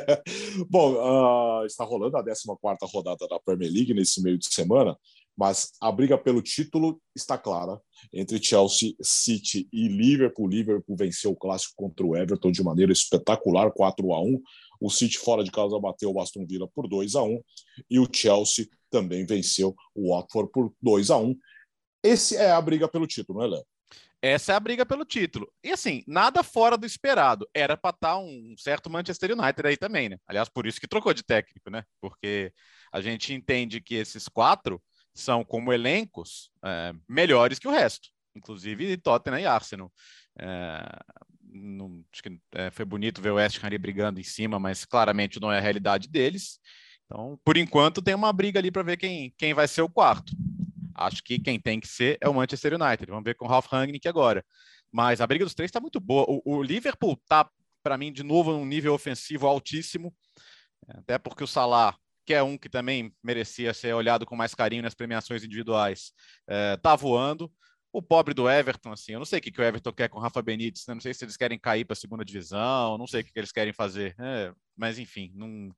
[0.66, 2.48] Bom, uh, está rolando a 14
[2.90, 4.96] rodada da Premier League nesse meio de semana,
[5.36, 7.80] mas a briga pelo título está clara
[8.12, 10.48] entre Chelsea, City e Liverpool.
[10.48, 14.40] Liverpool venceu o clássico contra o Everton de maneira espetacular, 4 a 1
[14.82, 17.40] o City fora de casa bateu o Aston Villa por 2 a 1
[17.88, 21.38] e o Chelsea também venceu o Watford por 2 a 1
[22.02, 23.64] Esse é a briga pelo título, não é, Léo?
[24.20, 25.52] Essa é a briga pelo título.
[25.64, 27.48] E assim, nada fora do esperado.
[27.52, 30.16] Era para estar tá um certo Manchester United aí também, né?
[30.28, 31.84] Aliás, por isso que trocou de técnico, né?
[32.00, 32.52] Porque
[32.92, 34.80] a gente entende que esses quatro
[35.14, 39.92] são, como elencos, é, melhores que o resto, inclusive Tottenham e Arsenal.
[40.38, 40.82] É,
[41.52, 44.84] não, acho que é, foi bonito ver o West Ham ali brigando em cima, mas
[44.84, 46.58] claramente não é a realidade deles.
[47.04, 50.32] Então, por enquanto, tem uma briga ali para ver quem, quem vai ser o quarto.
[50.94, 53.10] Acho que quem tem que ser é o Manchester United.
[53.10, 54.44] Vamos ver com o Ralf Rangnick agora.
[54.90, 56.24] Mas a briga dos três está muito boa.
[56.28, 57.48] O, o Liverpool está,
[57.82, 60.14] para mim, de novo, num nível ofensivo altíssimo.
[60.88, 64.82] Até porque o Salah, que é um que também merecia ser olhado com mais carinho
[64.82, 66.12] nas premiações individuais,
[66.76, 67.52] está é, voando
[67.92, 70.18] o pobre do Everton, assim, eu não sei o que, que o Everton quer com
[70.18, 70.94] o Rafa Benítez, né?
[70.94, 73.38] não sei se eles querem cair para a segunda divisão, não sei o que, que
[73.38, 75.70] eles querem fazer, é, mas enfim, não,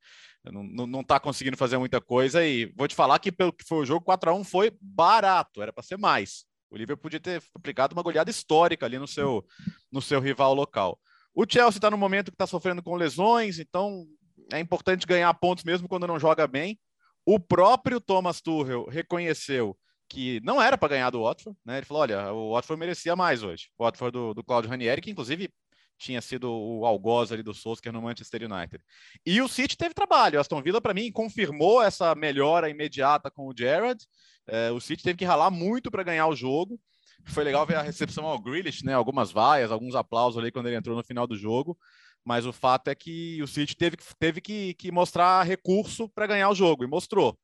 [0.44, 3.78] não, não tá conseguindo fazer muita coisa e vou te falar que pelo que foi
[3.78, 6.44] o jogo, 4 a 1 foi barato, era para ser mais.
[6.70, 9.44] O Liverpool podia ter aplicado uma goleada histórica ali no seu,
[9.90, 10.98] no seu rival local.
[11.35, 14.07] O Chelsea está no momento que está sofrendo com lesões, então
[14.52, 16.78] é importante ganhar pontos mesmo quando não joga bem.
[17.26, 19.76] O próprio Thomas Tuchel reconheceu
[20.09, 21.78] que não era para ganhar do Watford, né?
[21.78, 23.68] Ele falou: olha, o Watford merecia mais hoje.
[23.78, 25.50] O Watford do, do Claudio Ranieri, que inclusive
[25.98, 28.83] tinha sido o algoz ali do Solskjaer no Manchester United.
[29.24, 30.38] E o City teve trabalho.
[30.38, 34.04] O Aston Villa, para mim, confirmou essa melhora imediata com o Gerrard.
[34.46, 36.78] É, o City teve que ralar muito para ganhar o jogo.
[37.26, 38.92] Foi legal ver a recepção ao Grealish, né?
[38.92, 41.78] Algumas vaias, alguns aplausos ali quando ele entrou no final do jogo.
[42.24, 46.48] Mas o fato é que o City teve, teve que, que mostrar recurso para ganhar
[46.48, 47.38] o jogo, e mostrou.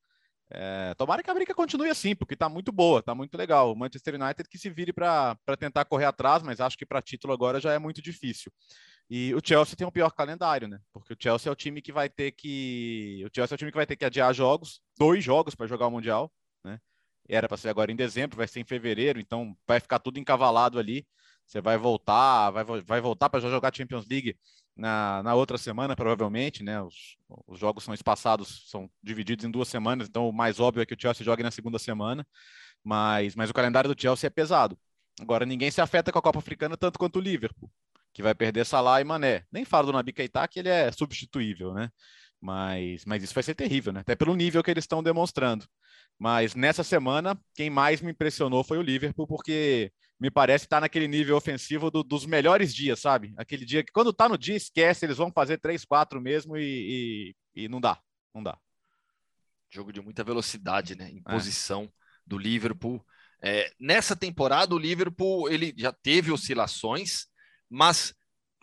[0.53, 3.73] É, tomara que a briga continue assim, porque está muito boa, está muito legal.
[3.73, 7.33] O Manchester United que se vire para tentar correr atrás, mas acho que para título
[7.33, 8.51] agora já é muito difícil.
[9.09, 10.81] E o Chelsea tem um pior calendário, né?
[10.93, 13.25] Porque o Chelsea é o time que vai ter que.
[13.27, 15.87] O Chelsea é o time que vai ter que adiar jogos, dois jogos para jogar
[15.87, 16.33] o Mundial,
[16.65, 16.81] né?
[17.29, 20.79] Era para ser agora em dezembro, vai ser em fevereiro, então vai ficar tudo encavalado
[20.79, 21.07] ali.
[21.51, 24.37] Você vai voltar, vai, vai voltar para jogar Champions League
[24.77, 26.81] na, na outra semana, provavelmente, né?
[26.81, 30.87] Os, os jogos são espaçados, são divididos em duas semanas, então o mais óbvio é
[30.87, 32.25] que o Chelsea jogue na segunda semana,
[32.85, 34.79] mas, mas o calendário do Chelsea é pesado.
[35.21, 37.69] Agora, ninguém se afeta com a Copa Africana tanto quanto o Liverpool,
[38.15, 39.43] que vai perder Salah e Mané.
[39.51, 41.91] Nem falo do Nabi Keita, que ele é substituível, né?
[42.41, 44.01] Mas, mas isso vai ser terrível, né?
[44.01, 45.67] Até pelo nível que eles estão demonstrando.
[46.17, 50.81] Mas nessa semana, quem mais me impressionou foi o Liverpool, porque me parece estar tá
[50.83, 53.33] naquele nível ofensivo do, dos melhores dias, sabe?
[53.39, 57.35] Aquele dia que quando tá no dia, esquece, eles vão fazer 3, 4 mesmo e,
[57.55, 57.99] e, e não dá,
[58.35, 58.59] não dá.
[59.71, 61.11] Jogo de muita velocidade, né?
[61.11, 61.89] Em é.
[62.27, 63.03] do Liverpool.
[63.43, 67.27] É, nessa temporada, o Liverpool ele já teve oscilações,
[67.71, 68.15] mas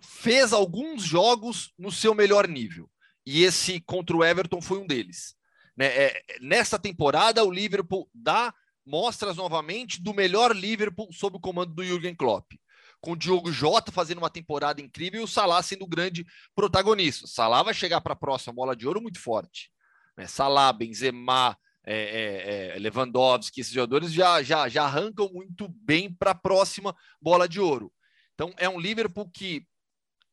[0.03, 2.87] fez alguns jogos no seu melhor nível.
[3.25, 5.35] E esse contra o Everton foi um deles.
[5.75, 5.87] Né?
[5.87, 8.53] É, nessa temporada, o Liverpool dá
[8.87, 12.53] mostras novamente do melhor Liverpool sob o comando do Jürgen Klopp.
[12.99, 17.27] com o Diogo Jota fazendo uma temporada incrível e o Salah sendo o grande protagonista.
[17.27, 19.69] Salah vai chegar para a próxima bola de ouro muito forte.
[20.17, 20.25] Né?
[20.25, 26.31] Salah, Benzema, é, é, é, Lewandowski, esses jogadores já, já, já arrancam muito bem para
[26.31, 27.93] a próxima bola de ouro.
[28.33, 29.67] Então é um Liverpool que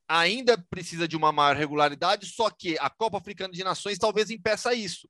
[0.09, 4.73] ainda precisa de uma maior regularidade, só que a Copa Africana de Nações talvez impeça
[4.73, 5.09] isso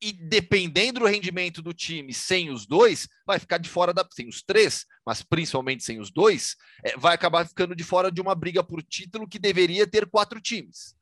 [0.00, 4.06] e dependendo do rendimento do time sem os dois, vai ficar de fora da.
[4.12, 8.20] sem os três, mas principalmente sem os dois, é, vai acabar ficando de fora de
[8.20, 10.94] uma briga por título que deveria ter quatro times.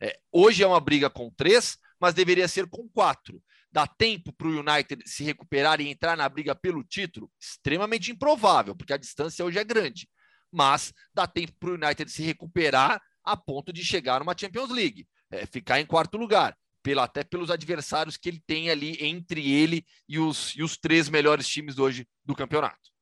[0.00, 3.42] É, hoje é uma briga com três, mas deveria ser com quatro.
[3.72, 7.30] Dá tempo para o United se recuperar e entrar na briga pelo título?
[7.40, 10.08] Extremamente improvável, porque a distância hoje é grande.
[10.52, 15.08] Mas dá tempo para o United se recuperar a ponto de chegar numa Champions League,
[15.30, 19.84] é, ficar em quarto lugar pelo, até pelos adversários que ele tem ali entre ele
[20.08, 22.92] e os, e os três melhores times hoje do campeonato.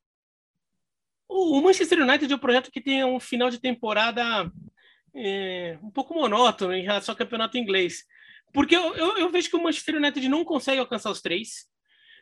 [1.28, 4.50] O Manchester United é um projeto que tem um final de temporada
[5.14, 8.04] é, um pouco monótono em relação ao campeonato inglês.
[8.54, 11.66] Porque eu, eu, eu, vejo que o Manchester United não consegue alcançar os três.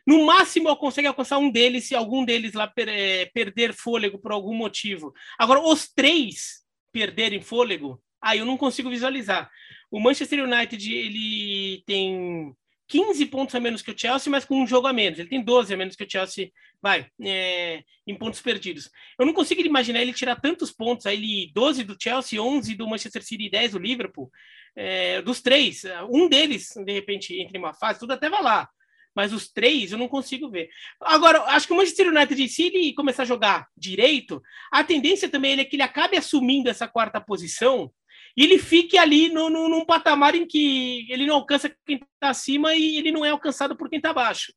[0.05, 4.33] No máximo, consegue alcançar um deles se algum deles lá per, é, perder fôlego por
[4.33, 5.13] algum motivo.
[5.39, 9.49] Agora, os três perderem fôlego, aí eu não consigo visualizar.
[9.93, 12.51] O Manchester United ele tem
[12.87, 15.19] 15 pontos a menos que o Chelsea, mas com um jogo a menos.
[15.19, 16.49] Ele tem 12 a menos que o Chelsea,
[16.81, 18.89] vai, é, em pontos perdidos.
[19.19, 23.23] Eu não consigo imaginar ele tirar tantos pontos, aí 12 do Chelsea, 11 do Manchester
[23.23, 24.31] City e 10 do Liverpool.
[24.75, 28.67] É, dos três, um deles, de repente, entre uma fase, tudo até vai lá.
[29.13, 30.69] Mas os três eu não consigo ver.
[30.99, 35.59] Agora, acho que o Manchester United, se ele começar a jogar direito, a tendência também
[35.59, 37.93] é que ele acabe assumindo essa quarta posição
[38.35, 42.29] e ele fique ali no, no, num patamar em que ele não alcança quem está
[42.29, 44.53] acima e ele não é alcançado por quem está abaixo.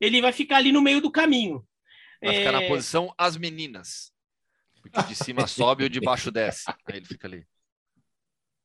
[0.00, 1.64] Ele vai ficar ali no meio do caminho.
[2.22, 2.38] Vai é...
[2.38, 2.68] ficar na é.
[2.68, 4.12] posição as meninas.
[4.82, 6.64] Porque de cima sobe ou de baixo desce.
[6.68, 7.46] Aí ele fica ali.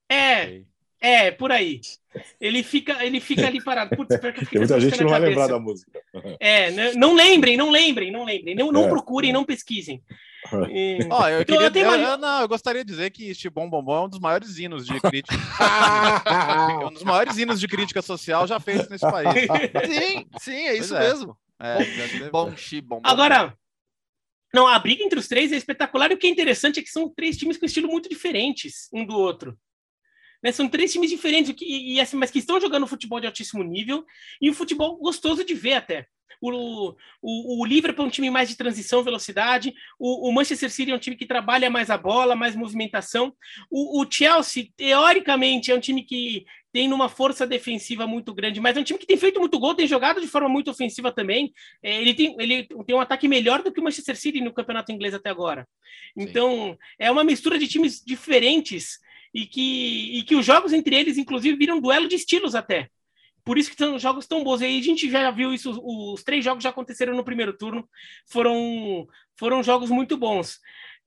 [0.10, 0.62] É,
[1.00, 1.82] é, por aí.
[2.40, 3.96] Ele fica, ele fica ali parado.
[3.96, 6.02] Putz, Tem muita gente que não vai lembrar da música.
[6.40, 8.56] É, né, não lembrem, não lembrem, não lembrem.
[8.56, 8.90] Não, não é.
[8.90, 10.02] procurem, não pesquisem.
[10.70, 11.00] E...
[11.12, 13.84] Oh, eu, queria, eu, eu, eu, não, eu gostaria de dizer que este Bom Bom
[13.84, 15.36] Bom é um dos maiores hinos de crítica.
[16.88, 19.46] um dos maiores hinos de crítica social já feitos nesse país.
[19.86, 21.00] Sim, sim, é isso é.
[21.00, 21.38] mesmo.
[21.60, 23.10] É, bom, xi, bom, bom.
[23.10, 23.58] Agora,
[24.54, 26.90] não, a briga entre os três é espetacular e o que é interessante é que
[26.90, 29.58] são três times com estilo muito diferentes um do outro.
[30.42, 30.52] Né?
[30.52, 34.06] São três times diferentes, que, e, assim, mas que estão jogando futebol de altíssimo nível
[34.42, 36.08] e um futebol gostoso de ver até.
[36.42, 39.74] O, o, o Liverpool é um time mais de transição, velocidade.
[40.00, 43.34] O, o, Manchester City é um time que trabalha mais a bola, mais movimentação.
[43.70, 48.76] O, o, Chelsea, teoricamente, é um time que tem uma força defensiva muito grande, mas
[48.76, 51.54] é um time que tem feito muito gol, tem jogado de forma muito ofensiva também.
[51.82, 54.92] É, ele, tem, ele tem um ataque melhor do que o Manchester City no campeonato
[54.92, 55.68] inglês até agora.
[56.18, 56.78] Então, Sim.
[57.00, 59.00] é uma mistura de times diferentes
[59.34, 62.90] e que, e que os jogos entre eles, inclusive, viram duelo de estilos até.
[63.46, 64.62] Por isso que são jogos tão bons.
[64.62, 67.88] E aí a gente já viu isso, os três jogos já aconteceram no primeiro turno,
[68.28, 70.60] foram, foram jogos muito bons.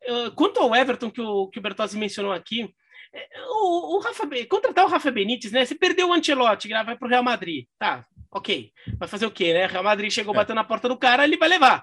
[0.08, 2.72] Uh, quanto ao Everton, que o, que o Bertozzi mencionou aqui,
[3.12, 5.64] é, o, o Rafa, contratar o Rafa Benítez, né?
[5.64, 7.66] Você perdeu o Ancelotti, vai para o Real Madrid.
[7.76, 8.72] Tá, ok.
[8.96, 9.66] Vai fazer o quê, né?
[9.66, 10.36] Real Madrid chegou é.
[10.36, 11.82] batendo na porta do cara, ele vai levar.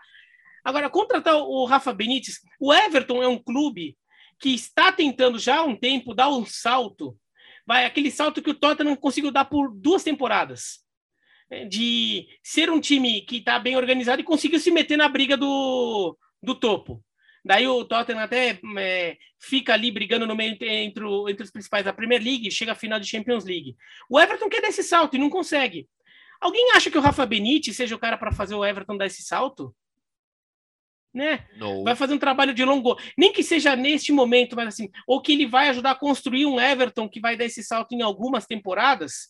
[0.63, 3.97] Agora, contratar o Rafa Benítez, o Everton é um clube
[4.39, 7.17] que está tentando já há um tempo dar um salto
[7.65, 10.83] vai aquele salto que o Tottenham conseguiu dar por duas temporadas.
[11.49, 15.37] É, de ser um time que está bem organizado e conseguiu se meter na briga
[15.37, 17.03] do, do topo.
[17.45, 21.93] Daí o Tottenham até é, fica ali brigando no meio entre, entre, os principais da
[21.93, 23.75] Premier League, chega à final de Champions League.
[24.09, 25.87] O Everton quer dar esse salto e não consegue.
[26.41, 29.21] Alguém acha que o Rafa Benítez seja o cara para fazer o Everton dar esse
[29.21, 29.75] salto?
[31.15, 31.45] Né?
[31.83, 35.31] Vai fazer um trabalho de longo, nem que seja neste momento, mas assim, ou que
[35.31, 39.29] ele vai ajudar a construir um Everton que vai dar esse salto em algumas temporadas?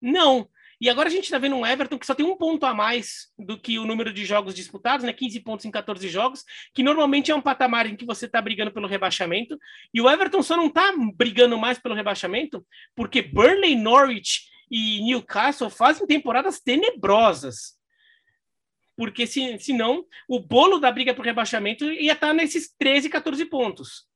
[0.00, 0.48] Não.
[0.80, 3.28] E agora a gente está vendo um Everton que só tem um ponto a mais
[3.38, 5.12] do que o número de jogos disputados, né?
[5.12, 6.42] 15 pontos em 14 jogos,
[6.74, 9.58] que normalmente é um patamar em que você está brigando pelo rebaixamento.
[9.92, 15.70] E o Everton só não está brigando mais pelo rebaixamento porque Burnley, Norwich e Newcastle
[15.70, 17.74] fazem temporadas tenebrosas
[18.96, 23.08] porque se, senão o bolo da briga para o rebaixamento ia estar tá nesses 13,
[23.08, 24.06] 14 pontos.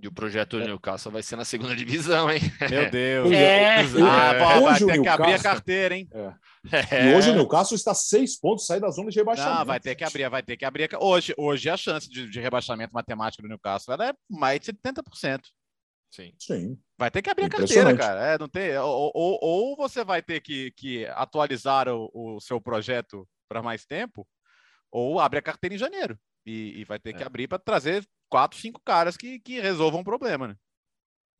[0.00, 2.40] E o projeto do Newcastle vai ser na segunda divisão, hein?
[2.70, 3.32] Meu Deus.
[3.32, 3.78] É.
[4.00, 4.60] Ah, é.
[4.60, 6.08] vai ter que abrir a carteira, hein?
[6.12, 6.32] É.
[6.90, 7.10] É.
[7.10, 9.58] E hoje o Newcastle está seis pontos sair da zona de rebaixamento.
[9.58, 10.90] Não, vai ter que abrir, vai ter que abrir.
[11.00, 15.40] Hoje, hoje a chance de, de rebaixamento matemático do Newcastle é mais de 70%.
[16.10, 16.32] Sim.
[16.38, 16.78] Sim.
[16.96, 18.34] Vai ter que abrir a carteira, cara.
[18.34, 22.60] É, não tem, ou, ou, ou, você vai ter que, que atualizar o, o seu
[22.60, 24.26] projeto para mais tempo,
[24.90, 26.18] ou abre a carteira em janeiro.
[26.46, 27.12] E, e vai ter é.
[27.14, 30.56] que abrir para trazer quatro, cinco caras que, que resolvam o problema, né?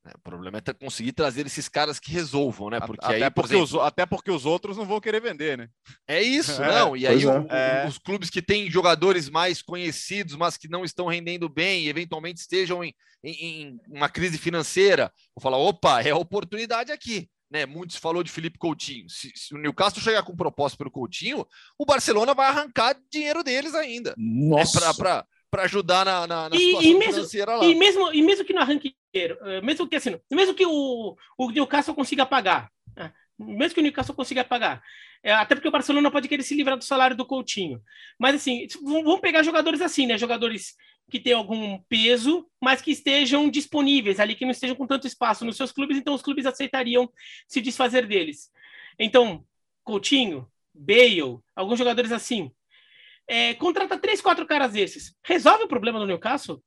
[0.06, 2.80] É, o problema é conseguir trazer esses caras que resolvam, né?
[2.80, 3.78] Porque até, aí, porque exemplo...
[3.80, 5.68] os, até porque os outros não vão querer vender, né?
[6.06, 6.96] É isso, é, não.
[6.96, 7.86] E aí o, é.
[7.86, 12.40] os clubes que têm jogadores mais conhecidos, mas que não estão rendendo bem e eventualmente
[12.40, 12.94] estejam em,
[13.24, 17.28] em, em uma crise financeira, vão falar: opa, é oportunidade aqui.
[17.51, 19.09] Né, muitos falou de Felipe Coutinho.
[19.09, 21.46] Se, se, o Newcastle chegar com proposta pelo Coutinho,
[21.78, 24.11] o Barcelona vai arrancar dinheiro deles ainda.
[24.11, 24.80] Né, Nossa.
[24.80, 27.64] Né, para ajudar na, na, na e, situação e mesmo, financeira lá.
[27.64, 31.51] E mesmo, e mesmo que no arranque eh, mesmo que assim, mesmo que o, o
[31.51, 33.12] Newcastle consiga pagar, né?
[33.38, 34.82] mesmo que o Newcastle consiga pagar,
[35.22, 37.80] é, até porque o Barcelona pode querer se livrar do salário do Coutinho.
[38.18, 40.16] Mas assim, vamos pegar jogadores assim, né?
[40.16, 40.74] Jogadores
[41.11, 45.44] que têm algum peso, mas que estejam disponíveis ali, que não estejam com tanto espaço
[45.44, 47.11] nos seus clubes, então os clubes aceitariam
[47.46, 48.50] se desfazer deles.
[48.98, 49.44] Então,
[49.84, 52.52] Coutinho, Bale, alguns jogadores assim,
[53.26, 55.14] é, contrata três, quatro caras desses.
[55.22, 56.62] Resolve o problema do Newcastle?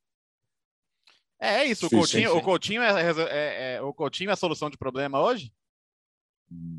[1.40, 1.88] É, é isso.
[1.88, 2.40] Sim, o, Coutinho, sim, sim.
[2.40, 5.52] O, Coutinho é, é, é, o Coutinho é a solução de problema hoje?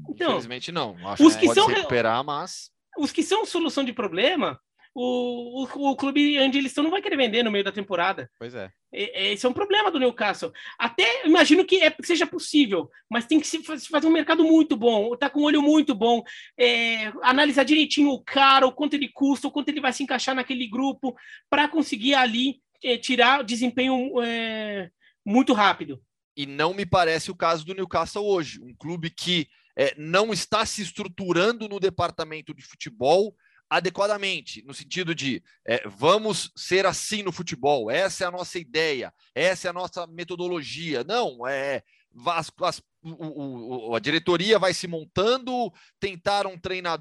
[0.08, 0.96] Então, Infelizmente não.
[1.08, 4.60] Acho os que, que são recuperar, mas os que são solução de problema,
[4.94, 8.30] o, o, o, clube onde eles estão não vai querer vender no meio da temporada.
[8.38, 8.70] Pois é.
[8.92, 10.52] Esse é um problema do Newcastle.
[10.78, 15.16] Até imagino que é, seja possível, mas tem que se fazer um mercado muito bom,
[15.16, 16.22] tá com um olho muito bom,
[16.58, 20.34] é, analisar direitinho o cara, o quanto ele custa, o quanto ele vai se encaixar
[20.34, 21.16] naquele grupo,
[21.48, 24.90] para conseguir ali é, tirar desempenho é,
[25.24, 26.02] muito rápido.
[26.36, 30.66] E não me parece o caso do Newcastle hoje, um clube que é, não está
[30.66, 33.34] se estruturando no departamento de futebol
[33.72, 39.14] adequadamente, no sentido de é, vamos ser assim no futebol, essa é a nossa ideia,
[39.34, 41.02] essa é a nossa metodologia.
[41.02, 41.82] Não, é
[42.26, 47.00] as, as, o, o, a diretoria vai se montando, tentaram treinar,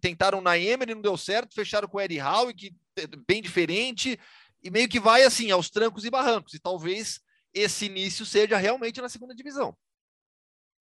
[0.00, 4.16] tentaram na Emery, não deu certo, fecharam com o Eddie Howe, que é bem diferente,
[4.62, 7.20] e meio que vai assim, aos trancos e barrancos, e talvez
[7.52, 9.76] esse início seja realmente na segunda divisão.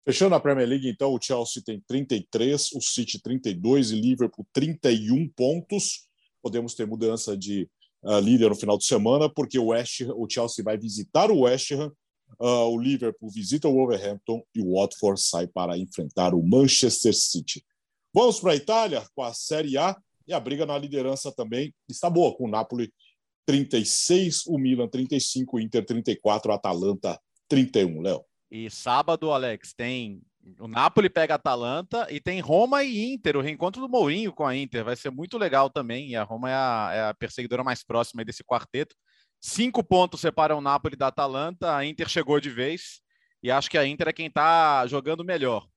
[0.06, 5.28] Fechando a Premier League, então, o Chelsea tem 33, o City 32 e Liverpool 31
[5.30, 6.08] pontos.
[6.41, 7.70] Podemos ter mudança de
[8.04, 11.72] uh, líder no final de semana, porque o, West, o Chelsea vai visitar o West
[11.72, 11.91] Ham,
[12.39, 17.64] uh, o Liverpool visita o Wolverhampton e o Watford sai para enfrentar o Manchester City.
[18.14, 19.95] Vamos para a Itália com a Série A
[20.28, 22.91] e a briga na liderança também está boa, com o Napoli
[23.45, 28.24] 36, o Milan 35, o Inter 34, o Atalanta 31, Léo.
[28.50, 30.22] E sábado, Alex, tem
[30.60, 34.45] o Napoli pega a Atalanta e tem Roma e Inter, o reencontro do Mourinho com
[34.45, 34.84] a Inter.
[34.84, 36.12] Vai ser muito legal também.
[36.12, 38.95] E a Roma é a, é a perseguidora mais próxima desse quarteto.
[39.41, 41.76] Cinco pontos separam o Napoli da Atalanta.
[41.76, 43.02] A Inter chegou de vez
[43.43, 45.68] e acho que a Inter é quem está jogando melhor.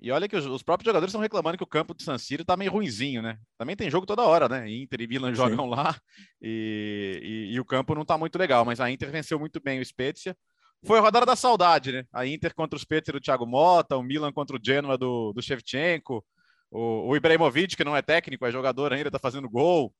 [0.00, 2.42] E olha que os, os, próprios jogadores estão reclamando que o campo do San Siro
[2.42, 3.38] está meio ruinzinho, né?
[3.56, 4.70] Também tem jogo toda hora, né?
[4.70, 5.36] Inter e Milan Sim.
[5.36, 5.98] jogam lá
[6.40, 8.64] e, e, e, o campo não está muito legal.
[8.64, 10.36] Mas a Inter venceu muito bem o Spezia.
[10.84, 12.04] Foi a rodada da saudade, né?
[12.12, 15.42] A Inter contra os Spezia do Thiago Mota, o Milan contra o Genoa do, do
[15.42, 16.24] Shevchenko,
[16.70, 19.92] o, o Ibrahimovic, que não é técnico, é jogador ainda, está fazendo gol.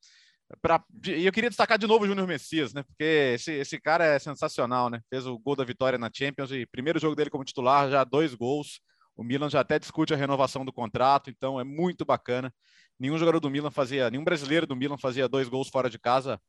[0.61, 2.83] Pra, e eu queria destacar de novo o Júnior Messias, né?
[2.83, 5.01] Porque esse, esse cara é sensacional, né?
[5.09, 8.33] Fez o gol da vitória na Champions e primeiro jogo dele como titular, já dois
[8.33, 8.79] gols.
[9.15, 12.53] O Milan já até discute a renovação do contrato, então é muito bacana.
[12.99, 16.39] Nenhum jogador do Milan fazia, nenhum brasileiro do Milan fazia dois gols fora de casa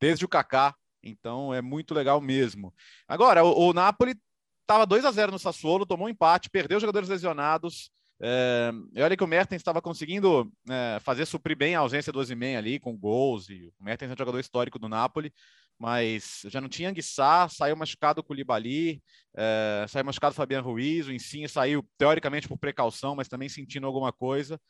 [0.00, 0.74] desde o Kaká.
[1.08, 2.74] Então é muito legal mesmo.
[3.06, 4.14] Agora, o, o Napoli
[4.62, 7.90] estava 2 a 0 no Sassuolo, tomou um empate, perdeu jogadores lesionados.
[8.20, 12.18] É, e olha que o Mertens estava conseguindo é, fazer suprir bem a ausência do
[12.18, 13.48] Ozyman ali com gols.
[13.48, 15.32] E o Mertens é um jogador histórico do Napoli,
[15.78, 19.02] mas já não tinha Anguissá, saiu machucado o Koulibaly,
[19.36, 23.86] é, saiu machucado o Fabiano Ruiz, o Insigne saiu teoricamente por precaução, mas também sentindo
[23.86, 24.60] alguma coisa.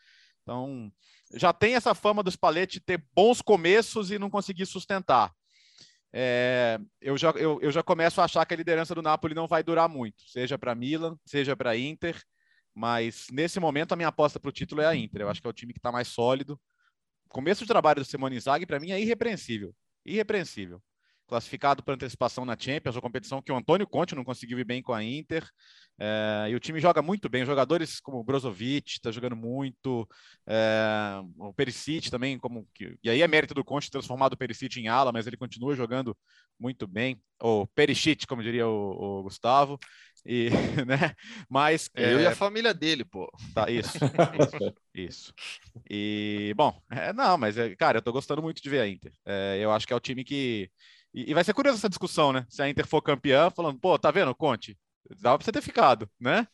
[0.43, 0.93] Então,
[1.35, 5.33] já tem essa fama dos Spalletti ter bons começos e não conseguir sustentar.
[6.19, 9.47] É, eu, já, eu, eu já começo a achar que a liderança do Napoli não
[9.47, 12.19] vai durar muito, seja para Milan, seja para Inter,
[12.75, 15.21] mas nesse momento a minha aposta para o título é a Inter.
[15.21, 16.59] Eu acho que é o time que está mais sólido.
[17.29, 19.75] Começo de trabalho do Simone Inzaghi, para mim, é irrepreensível.
[20.07, 20.83] Irrepreensível
[21.27, 24.83] classificado por antecipação na Champions, uma competição que o Antônio Conte não conseguiu ir bem
[24.83, 25.47] com a Inter.
[25.99, 27.45] É, e o time joga muito bem.
[27.45, 30.09] Jogadores como o Brozovic está jogando muito,
[30.47, 34.79] é, o Perisic também, como que, e aí é mérito do Conte transformado o Perisic
[34.79, 36.17] em ala, mas ele continua jogando
[36.59, 37.21] muito bem.
[37.41, 39.79] O Perisic, como diria o, o Gustavo.
[40.25, 40.51] E,
[40.87, 41.15] né?
[41.49, 43.31] Mas eu é, e a família dele, pô.
[43.55, 43.99] Tá, isso,
[44.35, 45.35] isso, isso.
[45.89, 49.13] E bom, é, não, mas cara, eu tô gostando muito de ver a Inter.
[49.25, 50.71] É, eu acho que é o time que
[51.17, 52.47] e, e, vai ser curiosa essa discussão, né?
[52.51, 54.79] Se a Inter for campeã, falando, pô, tá vendo, Conte?
[55.19, 56.47] Dava pra você ter ficado, né?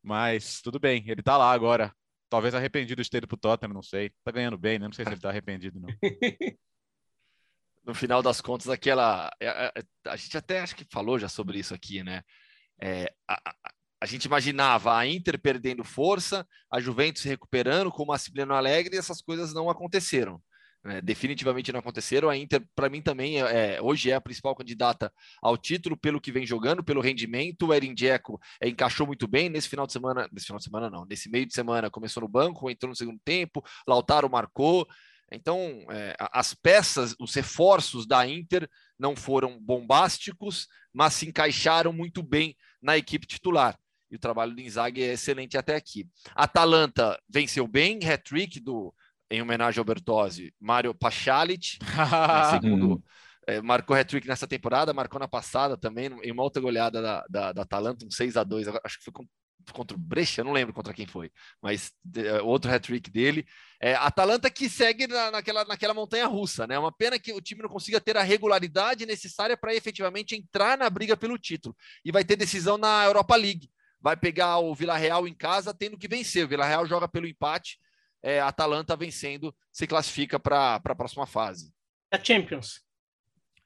[0.00, 1.92] Mas tudo bem, ele tá lá agora.
[2.30, 4.12] Talvez arrependido de ter ido pro Tottenham, não sei.
[4.22, 4.86] Tá ganhando bem, né?
[4.86, 5.88] Não sei se ele tá arrependido, não.
[7.84, 9.30] no final das contas, aquela.
[9.42, 12.22] A, a, a, gente até acho que falou já sobre isso aqui, né?
[12.80, 13.54] É, a,
[14.00, 18.94] a, gente imaginava a Inter perdendo força, a Juventus se recuperando com o Massimiliano Alegre
[18.94, 20.40] e essas coisas não aconteceram.
[20.84, 21.00] Né?
[21.00, 22.28] Definitivamente não aconteceram.
[22.28, 25.12] A Inter, para mim, também é, é, hoje é a principal candidata
[25.42, 27.66] ao título pelo que vem jogando, pelo rendimento.
[27.66, 30.28] O Erin Dzeko é, encaixou muito bem nesse final de semana.
[30.32, 33.20] Nesse final de semana, não, nesse meio de semana começou no banco, entrou no segundo
[33.24, 34.86] tempo, Lautaro marcou.
[35.30, 38.68] Então, é, as peças, os reforços da Inter
[38.98, 43.78] não foram bombásticos, mas se encaixaram muito bem na equipe titular.
[44.10, 46.08] E o trabalho do Inzaghi é excelente até aqui.
[46.34, 48.94] Atalanta venceu bem, hat-trick do
[49.30, 53.02] em homenagem ao Bertozzi, Mário Pachalic, né, segundo,
[53.46, 57.52] é, marcou hat-trick nessa temporada, marcou na passada também, em uma outra goleada da, da,
[57.52, 59.12] da Atalanta, um 6 a 2 acho que foi
[59.72, 63.46] contra o Brescia, não lembro contra quem foi, mas é, outro hat-trick dele.
[63.80, 66.78] É, Atalanta que segue na, naquela, naquela montanha russa, né?
[66.78, 70.88] Uma pena que o time não consiga ter a regularidade necessária para efetivamente entrar na
[70.88, 71.76] briga pelo título.
[72.04, 73.70] E vai ter decisão na Europa League.
[74.00, 76.44] Vai pegar o Vila Real em casa, tendo que vencer.
[76.44, 77.78] O Vila Real joga pelo empate.
[78.22, 81.72] É, a Atalanta vencendo se classifica para a próxima fase.
[82.10, 82.87] Da Champions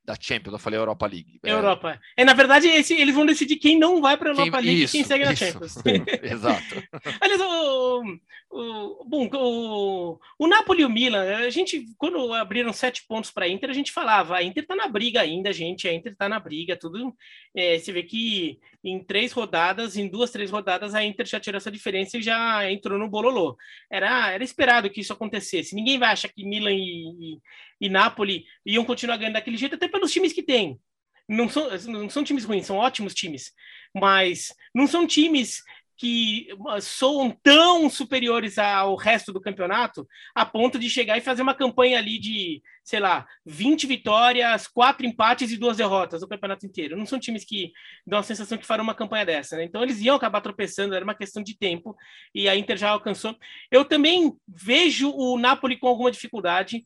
[0.04, 1.38] da Champions, eu falei Europa League.
[1.42, 2.00] Europa.
[2.16, 4.82] É, na verdade, esse, eles vão decidir quem não vai para a Europa quem, League
[4.82, 5.44] isso, e quem segue na isso.
[5.44, 5.76] Champions.
[6.22, 6.82] Exato.
[7.20, 8.02] Aliás, o,
[8.50, 13.44] o, bom, o, o Napoli e o Milan, a gente, quando abriram sete pontos para
[13.44, 16.28] a Inter, a gente falava, a Inter está na briga ainda, gente, a Inter está
[16.28, 17.14] na briga, tudo.
[17.54, 21.56] É, você vê que em três rodadas, em duas, três rodadas, a Inter já tirou
[21.56, 23.56] essa diferença e já entrou no bololô.
[23.90, 25.76] Era, era esperado que isso acontecesse.
[25.76, 27.38] Ninguém vai achar que Milan e, e,
[27.82, 30.80] e Napoli iam continuar ganhando daquele jeito, até pelos times que tem.
[31.28, 33.52] Não são, não são times ruins, são ótimos times,
[33.92, 35.62] mas não são times
[35.96, 36.48] que
[36.80, 41.98] soam tão superiores ao resto do campeonato a ponto de chegar e fazer uma campanha
[41.98, 46.96] ali de, sei lá, 20 vitórias, quatro empates e duas derrotas no campeonato inteiro.
[46.96, 47.72] Não são times que
[48.06, 49.64] dão a sensação que farão uma campanha dessa, né?
[49.64, 51.96] Então eles iam acabar tropeçando, era uma questão de tempo
[52.34, 53.36] e a Inter já alcançou.
[53.70, 56.84] Eu também vejo o Napoli com alguma dificuldade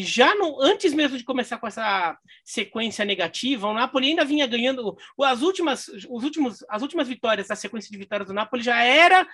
[0.00, 4.96] já no, antes mesmo de começar com essa sequência negativa, o Napoli ainda vinha ganhando
[5.22, 9.26] as últimas, os últimos, as últimas vitórias da sequência de vitórias do Napoli já era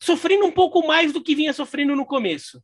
[0.00, 2.62] sofrendo um pouco mais do que vinha sofrendo no começo.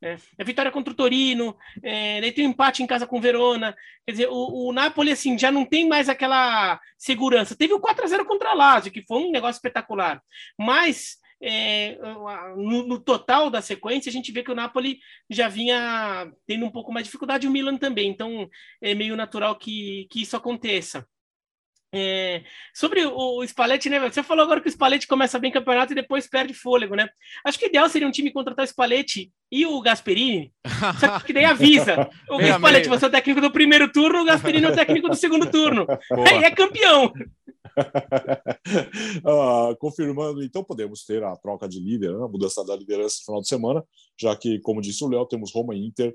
[0.00, 3.20] É, a vitória contra o Torino, é, daí tem um empate em casa com o
[3.20, 3.76] Verona.
[4.06, 7.56] Quer dizer, o, o Napoli assim, já não tem mais aquela segurança.
[7.56, 10.22] Teve o 4 a 0 contra a Lazio, que foi um negócio espetacular.
[10.56, 11.98] Mas é,
[12.56, 14.98] no, no, total da sequência, a gente vê que o Napoli
[15.30, 18.48] já vinha tendo um pouco mais de dificuldade, o Milan também, então
[18.80, 21.06] é meio natural que, que isso aconteça.
[21.92, 22.42] É,
[22.74, 23.98] sobre o, o Spalletti, né?
[24.00, 27.08] Você falou agora que o Spalletti começa bem campeonato e depois perde fôlego, né?
[27.44, 30.52] Acho que o ideal seria um time contratar o Spalletti e o Gasperini,
[31.00, 32.08] só que daí avisa.
[32.28, 35.16] O Spalletti, você é o técnico do primeiro turno, o Gasperini é o técnico do
[35.16, 35.86] segundo turno.
[36.26, 37.10] Aí é campeão.
[39.24, 42.24] uh, confirmando, então podemos ter a troca de líder, né?
[42.24, 43.84] a mudança da liderança no final de semana,
[44.20, 46.14] já que, como disse o Léo, temos Roma e Inter,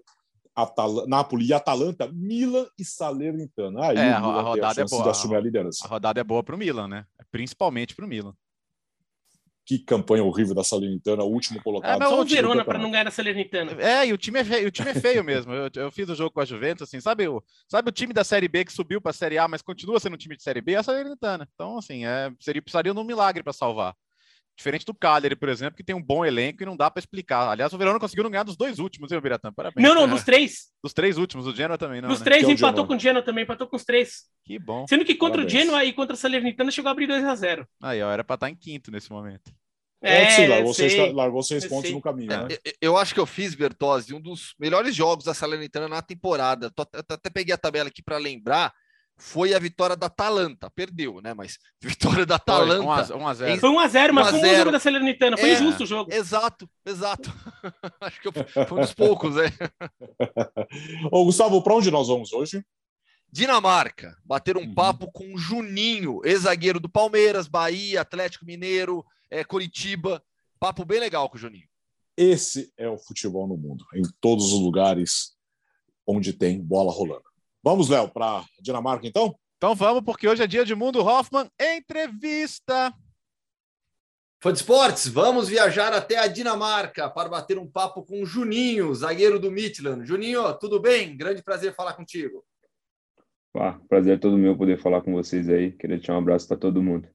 [0.56, 3.88] Atal Napoli e Atalanta, Milan e Salernitana.
[3.88, 5.12] Aí é, a, rodada a é boa.
[5.12, 5.86] Assumir a, liderança.
[5.86, 7.06] a rodada é boa para o Milan, né?
[7.32, 8.34] Principalmente para o Milan
[9.66, 12.02] que campanha horrível da Salernitana, o último colocado.
[12.02, 13.72] É, o Verona para não ganhar da Salernitana.
[13.82, 15.54] É, e o time é feio, o time é feio mesmo.
[15.54, 18.24] Eu, eu, fiz o jogo com a Juventus, assim, sabe o, sabe o time da
[18.24, 20.62] Série B que subiu para a Série A, mas continua sendo um time de Série
[20.62, 20.74] B?
[20.74, 21.48] É a Salernitana.
[21.54, 23.96] Então, assim, é, seria, precisaria de um milagre para salvar.
[24.56, 27.50] Diferente do Cagliari, por exemplo, que tem um bom elenco e não dá para explicar.
[27.50, 29.52] Aliás, o Verona conseguiu não ganhar dos dois últimos, viu, Biratã?
[29.52, 29.86] Parabéns.
[29.86, 30.72] Não, não, dos três.
[30.84, 32.10] Dos três últimos, o Genoa também não.
[32.10, 32.26] Dos né?
[32.26, 34.26] três é empatou com o Genoa também, empatou com os três.
[34.46, 34.86] Que bom.
[34.88, 35.54] Sendo que contra Parabéns.
[35.54, 38.24] o Genoa e contra a Salernitana chegou a abrir 2 a 0 Aí, ó, era
[38.24, 39.52] para estar em quinto nesse momento.
[40.06, 42.30] É, sim, largou, seis, largou seis pontos no caminho.
[42.30, 42.58] É, né?
[42.82, 46.70] Eu acho que eu fiz, Bertozzi, um dos melhores jogos da Salernitana na temporada.
[47.10, 48.74] Até peguei a tabela aqui para lembrar.
[49.16, 50.70] Foi a vitória da Atalanta.
[50.70, 51.34] Perdeu, né?
[51.34, 53.14] Mas vitória da Atalanta.
[53.14, 53.60] 1x0.
[53.60, 55.38] Foi 1x0, mas foi um jogo da Salernitana.
[55.38, 56.14] Foi é, injusto o jogo.
[56.14, 57.32] Exato, exato.
[58.02, 59.46] acho que foi um dos poucos, né?
[61.12, 62.64] Ô, Gustavo, para onde nós vamos hoje?
[63.32, 64.74] Dinamarca, bater um uhum.
[64.76, 70.24] papo com Juninho, ex-zagueiro do Palmeiras, Bahia, Atlético Mineiro, é, Curitiba.
[70.60, 71.68] Papo bem legal com o Juninho.
[72.16, 75.36] Esse é o futebol no mundo, em todos os lugares
[76.06, 77.33] onde tem bola rolando.
[77.64, 79.34] Vamos, Léo, para Dinamarca, então?
[79.56, 82.94] Então vamos, porque hoje é dia de Mundo Hoffman Entrevista.
[84.42, 88.94] Fã de esportes, vamos viajar até a Dinamarca para bater um papo com o Juninho,
[88.94, 90.06] zagueiro do Midland.
[90.06, 91.16] Juninho, tudo bem?
[91.16, 92.44] Grande prazer falar contigo.
[93.56, 95.72] Ah, prazer todo meu poder falar com vocês aí.
[95.72, 97.08] Queria deixar um abraço para todo mundo.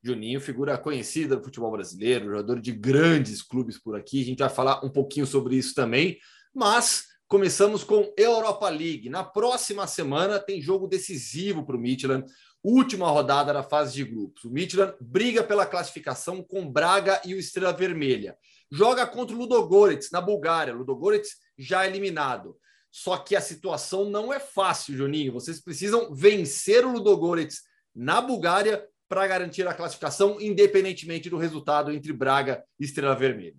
[0.00, 4.22] Juninho, figura conhecida do futebol brasileiro, jogador de grandes clubes por aqui.
[4.22, 6.16] A gente vai falar um pouquinho sobre isso também.
[6.54, 9.08] Mas Começamos com Europa League.
[9.08, 12.26] Na próxima semana tem jogo decisivo para o Midland.
[12.60, 14.42] Última rodada da fase de grupos.
[14.42, 18.36] O Midland briga pela classificação com Braga e o Estrela Vermelha.
[18.68, 20.74] Joga contra o Ludogorets, na Bulgária.
[20.74, 22.56] Ludogorets já eliminado.
[22.90, 25.32] Só que a situação não é fácil, Juninho.
[25.32, 27.60] Vocês precisam vencer o Ludogorets
[27.94, 33.54] na Bulgária para garantir a classificação, independentemente do resultado entre Braga e Estrela Vermelha.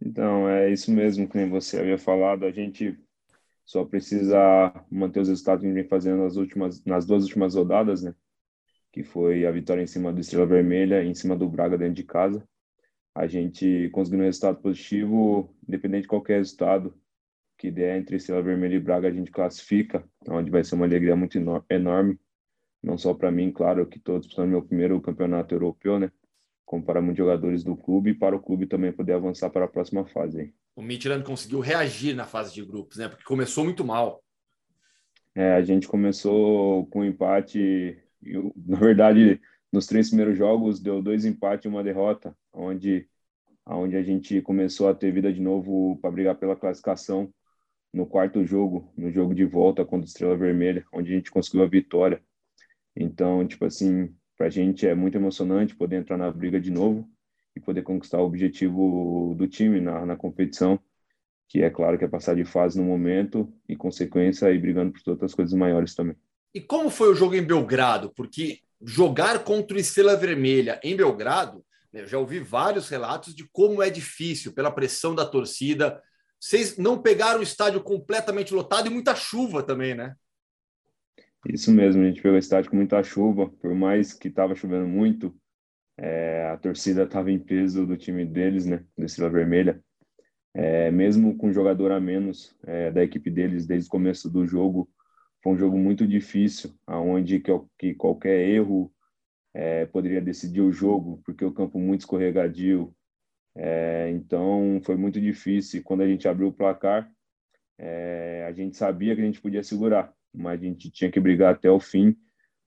[0.00, 2.44] Então, é isso mesmo que nem você havia falado.
[2.44, 2.98] A gente
[3.64, 4.38] só precisa
[4.90, 8.14] manter os resultados que a gente vem fazendo nas, últimas, nas duas últimas rodadas, né?
[8.92, 12.04] Que foi a vitória em cima do Estrela Vermelha, em cima do Braga dentro de
[12.04, 12.46] casa.
[13.14, 16.94] A gente conseguindo um resultado positivo, independente de qualquer resultado
[17.56, 21.14] que der entre Estrela Vermelha e Braga, a gente classifica, onde vai ser uma alegria
[21.14, 21.38] muito
[21.68, 22.18] enorme,
[22.82, 26.10] não só para mim, claro, que todos precisam do meu primeiro campeonato europeu, né?
[26.70, 29.68] Como para muitos jogadores do clube e para o clube também poder avançar para a
[29.68, 30.54] próxima fase.
[30.76, 33.08] O Midland conseguiu reagir na fase de grupos, né?
[33.08, 34.22] Porque começou muito mal.
[35.34, 38.00] É, a gente começou com um empate,
[38.64, 39.40] na verdade,
[39.72, 43.08] nos três primeiros jogos deu dois empates e uma derrota, onde,
[43.66, 47.34] onde a gente começou a ter vida de novo para brigar pela classificação
[47.92, 51.64] no quarto jogo, no jogo de volta contra o Estrela Vermelha, onde a gente conseguiu
[51.64, 52.22] a vitória.
[52.94, 57.06] Então, tipo assim, para a gente é muito emocionante poder entrar na briga de novo
[57.54, 60.80] e poder conquistar o objetivo do time na, na competição,
[61.46, 65.10] que é claro que é passar de fase no momento e consequência e brigando por
[65.10, 66.16] outras coisas maiores também.
[66.54, 68.14] E como foi o jogo em Belgrado?
[68.16, 71.62] Porque jogar contra o Estrela Vermelha em Belgrado,
[71.92, 76.02] né, eu já ouvi vários relatos de como é difícil pela pressão da torcida.
[76.40, 80.14] Vocês não pegaram o estádio completamente lotado e muita chuva também, né?
[81.48, 84.86] Isso mesmo, a gente pegou o estádio com muita chuva, por mais que estava chovendo
[84.86, 85.34] muito,
[85.96, 89.82] é, a torcida estava em peso do time deles, né, do Estrela Vermelha.
[90.52, 94.46] É, mesmo com um jogador a menos é, da equipe deles desde o começo do
[94.46, 94.90] jogo,
[95.42, 98.92] foi um jogo muito difícil, aonde que, que qualquer erro
[99.54, 102.94] é, poderia decidir o jogo, porque o campo muito escorregadio.
[103.56, 105.82] É, então foi muito difícil.
[105.84, 107.10] Quando a gente abriu o placar,
[107.78, 111.54] é, a gente sabia que a gente podia segurar, mas a gente tinha que brigar
[111.54, 112.16] até o fim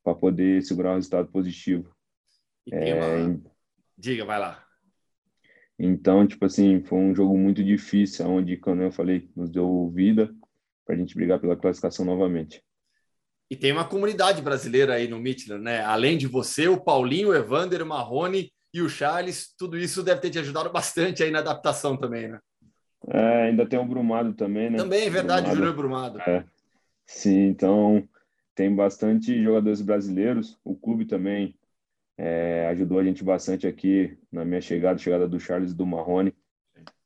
[0.04, 1.94] para poder segurar um resultado positivo.
[2.72, 3.42] É, uma...
[3.98, 4.64] Diga, vai lá.
[5.78, 10.34] Então, tipo assim, foi um jogo muito difícil, onde, como eu falei, nos deu vida
[10.86, 12.62] para a gente brigar pela classificação novamente.
[13.50, 15.82] E tem uma comunidade brasileira aí no Midland, né?
[15.84, 20.22] Além de você, o Paulinho, o Evander, o Marrone e o Charles, tudo isso deve
[20.22, 22.40] ter te ajudado bastante aí na adaptação também, né?
[23.08, 24.78] É, ainda tem o Brumado também, né?
[24.78, 26.22] Também, é verdade, Brumado, Júnior Brumado.
[26.22, 26.46] É,
[27.06, 28.08] Sim, então
[28.56, 30.60] tem bastante jogadores brasileiros.
[30.64, 31.58] O clube também
[32.18, 36.34] é, ajudou a gente bastante aqui na minha chegada, chegada do Charles e do Marrone,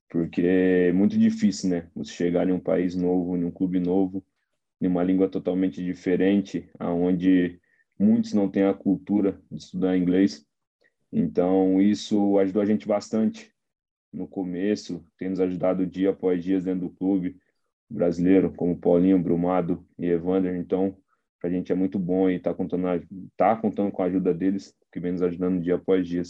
[0.09, 1.89] porque é muito difícil, né?
[1.95, 4.25] Você chegar em um país novo, em um clube novo,
[4.81, 7.59] em uma língua totalmente diferente, aonde
[7.99, 10.45] muitos não têm a cultura de estudar inglês.
[11.11, 13.53] Então, isso ajudou a gente bastante
[14.13, 17.37] no começo, tem nos ajudado dia após dia dentro do clube
[17.89, 20.55] brasileiro, como Paulinho, Brumado e Evander.
[20.55, 20.97] Então,
[21.39, 22.85] para a gente é muito bom e está contando,
[23.35, 26.21] tá contando com a ajuda deles, que vem nos ajudando dia após dia,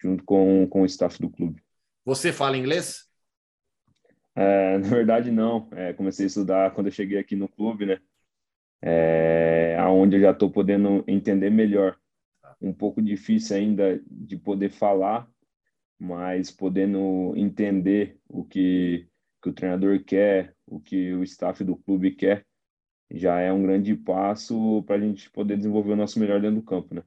[0.00, 1.62] junto com, com o staff do clube.
[2.04, 3.08] Você fala inglês?
[4.34, 5.68] É, na verdade, não.
[5.72, 7.98] É, comecei a estudar quando eu cheguei aqui no clube, né?
[8.80, 11.96] É, aonde eu já estou podendo entender melhor.
[12.60, 15.28] Um pouco difícil ainda de poder falar,
[15.98, 19.08] mas podendo entender o que,
[19.42, 22.46] que o treinador quer, o que o staff do clube quer,
[23.12, 26.62] já é um grande passo para a gente poder desenvolver o nosso melhor dentro do
[26.62, 27.02] campo, né?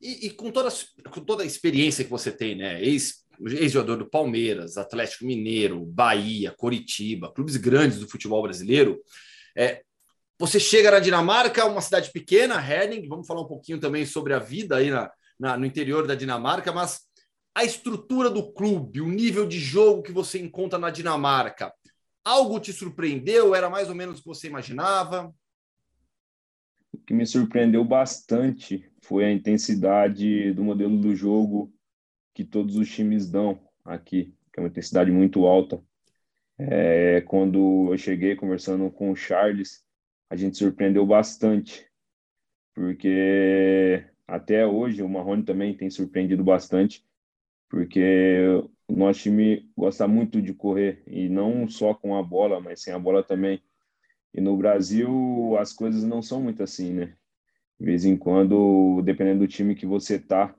[0.00, 0.68] E, e, com, toda,
[1.10, 2.82] com toda a experiência que você tem, né?
[2.82, 8.98] Ex, ex-jogador do Palmeiras, Atlético Mineiro, Bahia, Coritiba, clubes grandes do futebol brasileiro,
[9.56, 9.82] é,
[10.38, 14.38] você chega na Dinamarca, uma cidade pequena, Herning, vamos falar um pouquinho também sobre a
[14.38, 17.00] vida aí na, na, no interior da Dinamarca, mas
[17.54, 21.72] a estrutura do clube, o nível de jogo que você encontra na Dinamarca,
[22.24, 23.54] Algo te surpreendeu?
[23.54, 25.34] Era mais ou menos o que você imaginava?
[26.92, 31.72] O que me surpreendeu bastante foi a intensidade do modelo do jogo
[32.34, 35.82] que todos os times dão aqui, que é uma intensidade muito alta.
[36.58, 39.82] É, quando eu cheguei conversando com o Charles,
[40.28, 41.86] a gente surpreendeu bastante,
[42.74, 47.04] porque até hoje o Marrone também tem surpreendido bastante,
[47.70, 48.44] porque
[48.88, 52.92] o nosso time gosta muito de correr e não só com a bola, mas sem
[52.92, 53.62] a bola também.
[54.34, 57.14] E no Brasil as coisas não são muito assim, né?
[57.78, 60.54] De vez em quando, dependendo do time que você tá,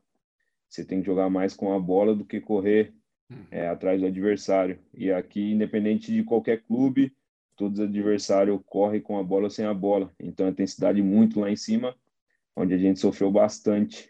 [0.67, 2.93] você tem que jogar mais com a bola do que correr
[3.29, 3.45] uhum.
[3.51, 4.79] é, atrás do adversário.
[4.93, 7.13] E aqui, independente de qualquer clube,
[7.57, 10.11] todos os adversários correm com a bola ou sem a bola.
[10.17, 11.93] Então, a intensidade muito lá em cima,
[12.55, 14.09] onde a gente sofreu bastante.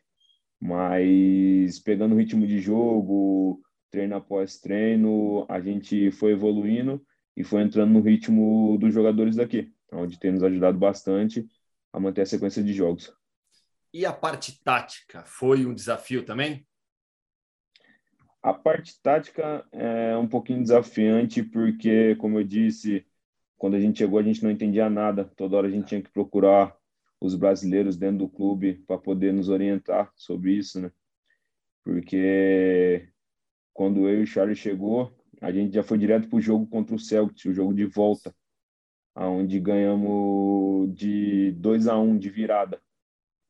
[0.61, 3.59] Mas pegando o ritmo de jogo,
[3.89, 7.03] treino após treino, a gente foi evoluindo
[7.35, 11.47] e foi entrando no ritmo dos jogadores daqui, onde tem nos ajudado bastante
[11.91, 13.11] a manter a sequência de jogos.
[13.91, 16.65] E a parte tática foi um desafio também?
[18.41, 23.05] A parte tática é um pouquinho desafiante, porque, como eu disse,
[23.57, 25.25] quando a gente chegou, a gente não entendia nada.
[25.35, 26.75] Toda hora a gente tinha que procurar
[27.21, 30.91] os brasileiros dentro do clube para poder nos orientar sobre isso, né?
[31.83, 33.07] Porque
[33.73, 36.95] quando eu e o Charles chegou, a gente já foi direto para o jogo contra
[36.95, 38.33] o Celtics, o jogo de volta,
[39.15, 42.81] aonde ganhamos de 2 a 1 um de virada.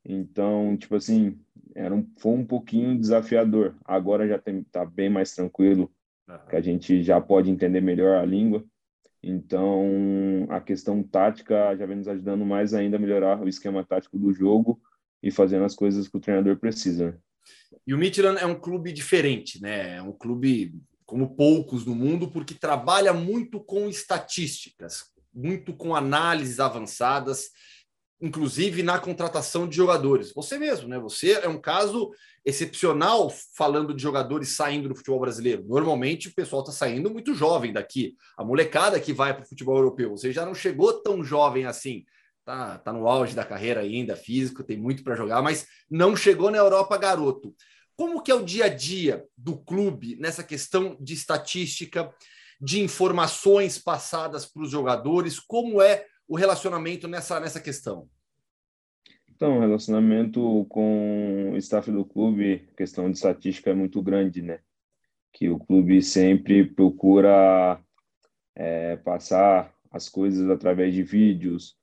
[0.03, 1.39] Então, tipo assim,
[1.76, 3.76] era um, foi um pouquinho desafiador.
[3.86, 5.91] Agora já está bem mais tranquilo,
[6.49, 8.65] que a gente já pode entender melhor a língua.
[9.24, 14.17] Então, a questão tática já vem nos ajudando mais ainda a melhorar o esquema tático
[14.17, 14.82] do jogo
[15.22, 17.19] e fazendo as coisas que o treinador precisa.
[17.86, 19.97] E o Midland é um clube diferente, né?
[19.97, 20.74] É um clube
[21.05, 27.49] como poucos no mundo, porque trabalha muito com estatísticas, muito com análises avançadas
[28.22, 30.32] inclusive na contratação de jogadores.
[30.34, 30.99] Você mesmo, né?
[30.99, 32.11] Você é um caso
[32.45, 35.65] excepcional falando de jogadores saindo do futebol brasileiro.
[35.67, 38.15] Normalmente o pessoal está saindo muito jovem daqui.
[38.38, 42.05] A molecada que vai para o futebol europeu, você já não chegou tão jovem assim.
[42.43, 46.49] Tá, tá no auge da carreira ainda, físico, tem muito para jogar, mas não chegou
[46.49, 47.55] na Europa garoto.
[47.95, 52.11] Como que é o dia a dia do clube nessa questão de estatística,
[52.59, 55.39] de informações passadas para os jogadores?
[55.39, 58.07] Como é o relacionamento nessa, nessa questão?
[59.27, 64.61] Então, o relacionamento com o staff do clube, questão de estatística é muito grande, né?
[65.34, 67.82] Que o clube sempre procura
[68.55, 71.75] é, passar as coisas através de vídeos,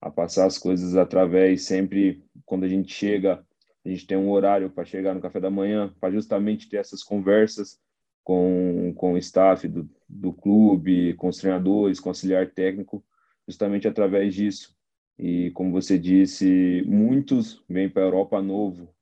[0.00, 3.44] a passar as coisas através sempre quando a gente chega,
[3.84, 7.02] a gente tem um horário para chegar no café da manhã, para justamente ter essas
[7.02, 7.80] conversas
[8.22, 13.04] com, com o staff do, do clube, com os treinadores, com o auxiliar técnico,
[13.46, 14.76] justamente através disso.
[15.18, 18.94] E, como você disse, muitos vêm para a Europa novo.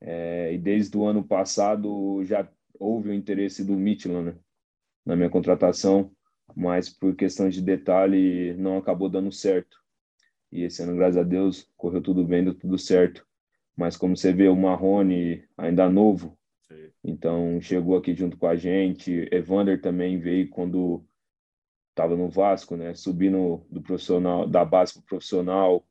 [0.00, 2.48] É, e desde o ano passado já
[2.78, 4.38] houve o interesse do Midland né,
[5.04, 6.10] na minha contratação,
[6.54, 9.78] mas por questão de detalhe não acabou dando certo.
[10.50, 13.26] E esse ano, graças a Deus, correu tudo bem, deu tudo certo.
[13.76, 16.90] Mas como você vê, o Marrone ainda novo, Sim.
[17.04, 19.28] então chegou aqui junto com a gente.
[19.30, 21.04] Evander também veio quando
[21.96, 22.94] estava no Vasco, né?
[22.94, 25.82] Subindo do profissional, da base para o profissional.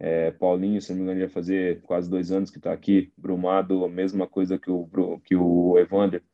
[0.00, 3.12] É, Paulinho, se não me engano, ia fazer quase dois anos que está aqui.
[3.16, 4.88] Brumado, a mesma coisa que o,
[5.24, 6.24] que o Evander.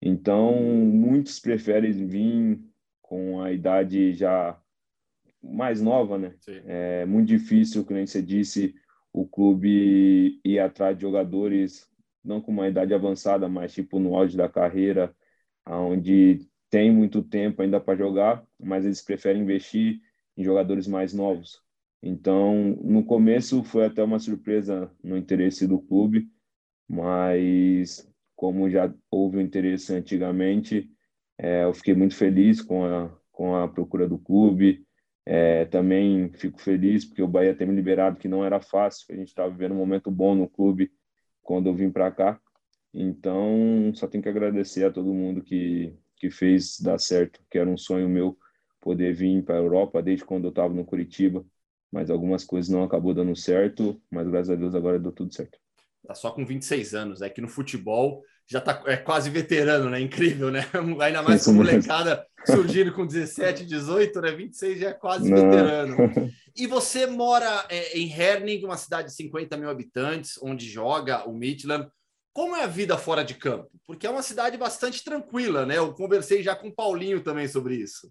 [0.00, 2.60] Então, muitos preferem vir
[3.00, 4.60] com a idade já
[5.40, 6.34] mais nova, né?
[6.40, 6.60] Sim.
[6.66, 8.74] É muito difícil, como você disse,
[9.12, 11.88] o clube ir atrás de jogadores
[12.24, 15.14] não com uma idade avançada, mas tipo no auge da carreira,
[15.66, 20.00] onde tem muito tempo ainda para jogar, mas eles preferem investir
[20.34, 21.60] em jogadores mais novos.
[22.02, 26.30] Então, no começo foi até uma surpresa no interesse do clube,
[26.88, 30.90] mas como já houve o interesse antigamente,
[31.36, 34.82] é, eu fiquei muito feliz com a, com a procura do clube.
[35.26, 39.14] É, também fico feliz porque o Bahia tem me liberado, que não era fácil, a
[39.14, 40.90] gente estava vivendo um momento bom no clube
[41.42, 42.40] quando eu vim para cá.
[42.94, 47.68] Então, só tenho que agradecer a todo mundo que, que fez dar certo, que era
[47.68, 48.38] um sonho meu
[48.80, 51.44] poder vir para a Europa desde quando eu estava no Curitiba,
[51.90, 55.58] mas algumas coisas não acabou dando certo, mas graças a Deus agora deu tudo certo.
[56.06, 60.00] Tá só com 26 anos, é que no futebol já tá é quase veterano, né?
[60.00, 60.64] Incrível, né?
[61.02, 64.30] Ainda mais com molecada surgindo com 17, 18, né?
[64.30, 65.36] 26 já é quase não.
[65.36, 65.96] veterano.
[66.54, 71.32] E você mora é, em Herning, uma cidade de 50 mil habitantes, onde joga o
[71.32, 71.88] Midland.
[72.32, 73.70] Como é a vida fora de campo?
[73.86, 75.76] Porque é uma cidade bastante tranquila, né?
[75.76, 78.10] Eu conversei já com o Paulinho também sobre isso.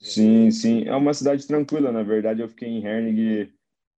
[0.00, 0.84] Sim, sim.
[0.84, 1.92] É uma cidade tranquila.
[1.92, 3.52] Na verdade, eu fiquei em Herning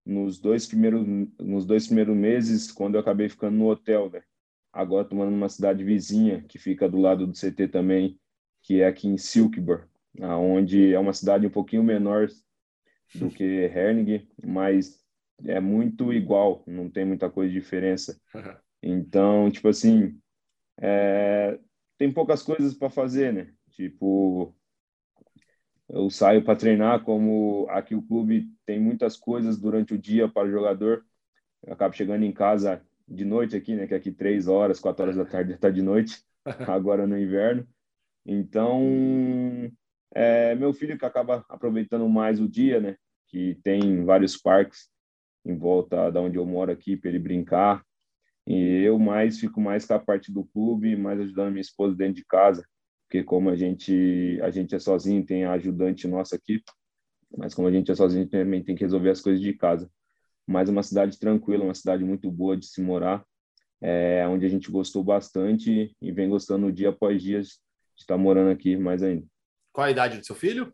[0.04, 1.06] nos dois primeiros,
[1.38, 4.22] nos dois primeiros meses, quando eu acabei ficando no hotel, né?
[4.72, 8.18] Agora estou morando numa cidade vizinha, que fica do lado do CT também,
[8.62, 9.84] que é aqui em Silkeborg,
[10.18, 12.26] onde é uma cidade um pouquinho menor
[13.14, 14.98] do que Herning, mas
[15.44, 18.18] é muito igual, não tem muita coisa de diferença.
[18.82, 20.20] Então, tipo assim,
[20.80, 21.58] é,
[21.98, 23.54] tem poucas coisas para fazer, né?
[23.72, 24.54] Tipo,
[25.88, 30.48] eu saio para treinar, como aqui o clube tem muitas coisas durante o dia para
[30.48, 31.04] o jogador.
[31.64, 33.86] Eu acabo chegando em casa de noite aqui, né?
[33.86, 36.24] Que aqui três horas, quatro horas da tarde está de noite,
[36.68, 37.66] agora no inverno.
[38.26, 39.70] Então,
[40.14, 42.96] É, meu filho que acaba aproveitando mais o dia, né?
[43.28, 44.90] Que tem vários parques
[45.44, 47.84] em volta da onde eu moro aqui para ele brincar.
[48.46, 52.14] E eu mais fico mais com a parte do clube, mais ajudando minha esposa dentro
[52.14, 52.66] de casa,
[53.06, 56.62] porque como a gente a gente é sozinho, tem a ajudante nossa aqui,
[57.36, 59.90] mas como a gente é sozinho também tem que resolver as coisas de casa.
[60.46, 63.24] Mas é uma cidade tranquila, uma cidade muito boa de se morar,
[63.80, 67.48] é, onde a gente gostou bastante e vem gostando dia após dia de
[67.96, 69.24] estar morando aqui mais ainda.
[69.72, 70.72] Qual a idade do seu filho?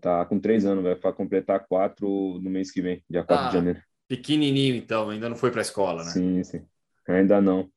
[0.00, 3.54] Tá com três anos, vai completar quatro no mês que vem, dia 4 ah, de
[3.54, 3.82] janeiro.
[4.08, 6.10] Pequenininho, então, ainda não foi para a escola, né?
[6.10, 6.64] Sim, sim.
[7.08, 7.68] Ainda não,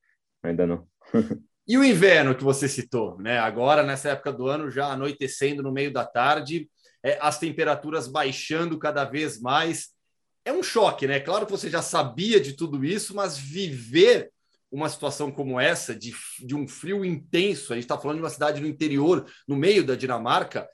[0.42, 0.86] ainda não.
[1.66, 3.38] e o inverno que você citou, né?
[3.38, 6.68] Agora, nessa época do ano, já anoitecendo no meio da tarde,
[7.02, 9.90] é, as temperaturas baixando cada vez mais.
[10.44, 11.20] É um choque, né?
[11.20, 14.30] Claro que você já sabia de tudo isso, mas viver
[14.70, 18.30] uma situação como essa, de, de um frio intenso, a gente está falando de uma
[18.30, 20.68] cidade no interior, no meio da Dinamarca,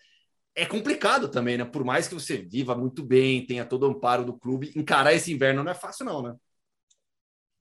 [0.56, 1.64] é complicado também, né?
[1.66, 5.30] Por mais que você viva muito bem, tenha todo o amparo do clube, encarar esse
[5.30, 6.34] inverno não é fácil, não, né?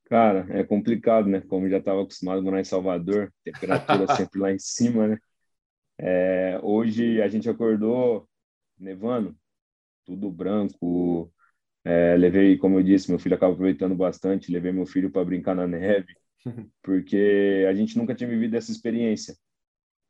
[0.06, 1.42] Cara, é complicado, né?
[1.42, 5.18] Como já estava acostumado a morar em Salvador, temperatura sempre lá em cima, né?
[5.98, 8.30] É, hoje a gente acordou
[8.80, 9.36] nevando,
[10.06, 11.32] tudo branco.
[11.84, 14.52] É, levei, como eu disse, meu filho acaba aproveitando bastante.
[14.52, 16.16] Levei meu filho para brincar na neve,
[16.82, 19.36] porque a gente nunca tinha vivido essa experiência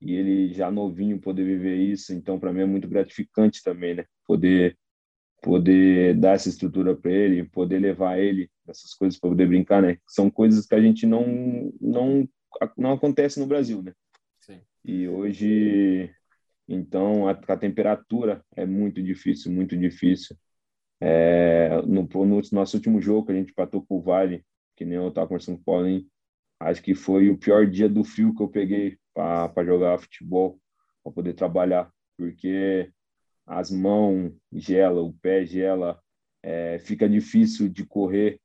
[0.01, 4.05] e ele já novinho poder viver isso, então para mim é muito gratificante também, né?
[4.25, 4.77] Poder
[5.41, 9.97] poder dar essa estrutura para ele, poder levar ele essas coisas para poder brincar, né?
[10.07, 12.27] São coisas que a gente não não
[12.77, 13.93] não acontece no Brasil, né?
[14.39, 14.59] Sim.
[14.83, 16.11] E hoje
[16.67, 20.35] então a, a temperatura é muito difícil, muito difícil.
[20.99, 24.43] É, no, no nosso último jogo que a gente patou com o Vale,
[24.75, 26.05] que nem eu estava conversando com o Paulinho,
[26.59, 30.59] acho que foi o pior dia do frio que eu peguei para jogar futebol,
[31.01, 32.91] para poder trabalhar, porque
[33.47, 35.99] as mãos gela, o pé gela,
[36.43, 38.39] é, fica difícil de correr.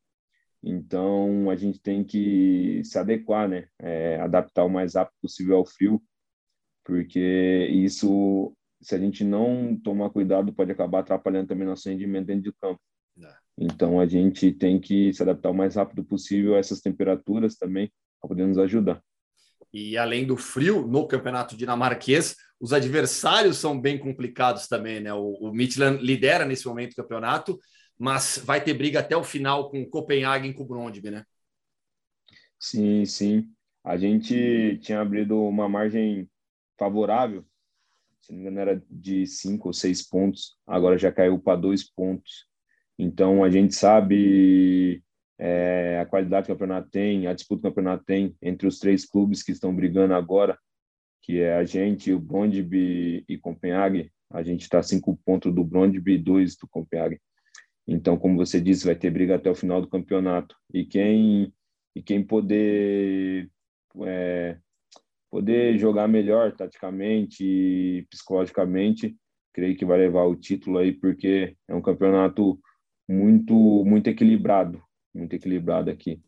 [0.62, 3.66] Então a gente tem que se adequar, né?
[3.78, 6.00] É, adaptar o mais rápido possível ao frio,
[6.84, 12.44] porque isso, se a gente não tomar cuidado, pode acabar atrapalhando também nosso rendimento dentro
[12.44, 12.80] do campo.
[13.22, 13.34] É.
[13.58, 17.90] Então a gente tem que se adaptar o mais rápido possível a essas temperaturas também,
[18.20, 19.02] para poder nos ajudar.
[19.72, 25.12] E além do frio no campeonato dinamarquês, os adversários são bem complicados também, né?
[25.14, 27.58] O, o Midland lidera nesse momento o campeonato,
[27.98, 31.24] mas vai ter briga até o final com Copenhague e com Brondby, né?
[32.58, 33.50] Sim, sim.
[33.84, 36.28] A gente tinha abrido uma margem
[36.78, 37.44] favorável,
[38.20, 41.84] se não me engano era de cinco ou seis pontos, agora já caiu para dois
[41.84, 42.46] pontos.
[42.98, 45.02] Então a gente sabe
[45.42, 48.78] é, a qualidade que o campeonato tem, a disputa que o campeonato tem entre os
[48.78, 50.58] três clubes que estão brigando agora,
[51.22, 54.12] que é a gente, o Brondby e Copenhague.
[54.30, 57.18] A gente está cinco pontos do Brondby e dois do Copenhague.
[57.88, 60.54] Então, como você disse, vai ter briga até o final do campeonato.
[60.72, 61.52] E quem
[61.96, 63.50] e quem poder
[64.04, 64.58] é,
[65.30, 69.16] poder jogar melhor taticamente e psicologicamente,
[69.54, 72.60] creio que vai levar o título aí, porque é um campeonato
[73.08, 74.80] muito muito equilibrado
[75.14, 76.20] muito equilibrado aqui.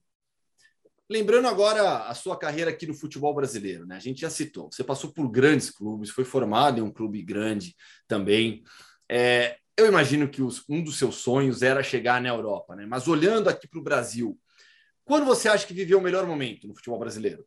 [1.10, 3.96] Lembrando agora a sua carreira aqui no futebol brasileiro, né?
[3.96, 7.74] A gente já citou, você passou por grandes clubes, foi formado em um clube grande
[8.08, 8.62] também.
[9.08, 12.86] É, eu imagino que os, um dos seus sonhos era chegar na Europa, né?
[12.86, 14.38] Mas olhando aqui para o Brasil,
[15.04, 17.44] quando você acha que viveu o melhor momento no futebol brasileiro?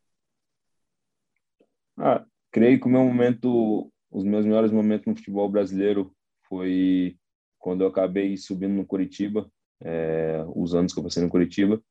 [1.97, 6.15] Ah, creio que o meu momento, os meus melhores momentos no futebol brasileiro
[6.47, 7.17] foi
[7.57, 9.49] quando eu acabei subindo no Curitiba,
[9.85, 11.81] é, os anos que eu passei no Curitiba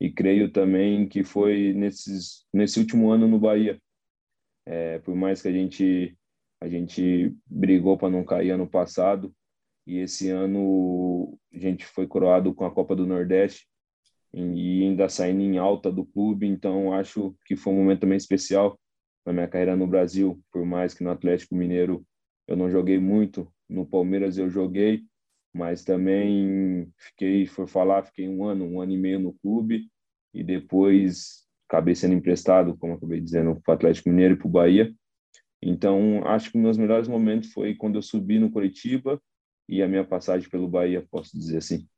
[0.00, 3.78] e creio também que foi nesses, nesse último ano no Bahia.
[4.64, 6.16] É, por mais que a gente
[6.58, 9.32] a gente brigou para não cair ano passado
[9.86, 13.68] e esse ano a gente foi coroado com a Copa do Nordeste
[14.32, 18.78] e ainda saindo em alta do clube, então acho que foi um momento também especial
[19.24, 22.04] na minha carreira no Brasil, por mais que no Atlético Mineiro
[22.48, 25.02] eu não joguei muito, no Palmeiras eu joguei,
[25.56, 29.88] mas também fiquei, for falar, fiquei um ano, um ano e meio no clube
[30.34, 34.50] e depois acabei sendo emprestado, como acabei dizendo, para o Atlético Mineiro e para o
[34.50, 34.94] Bahia.
[35.62, 39.20] Então, acho que meus melhores momentos foi quando eu subi no Curitiba
[39.66, 41.88] e a minha passagem pelo Bahia, posso dizer assim.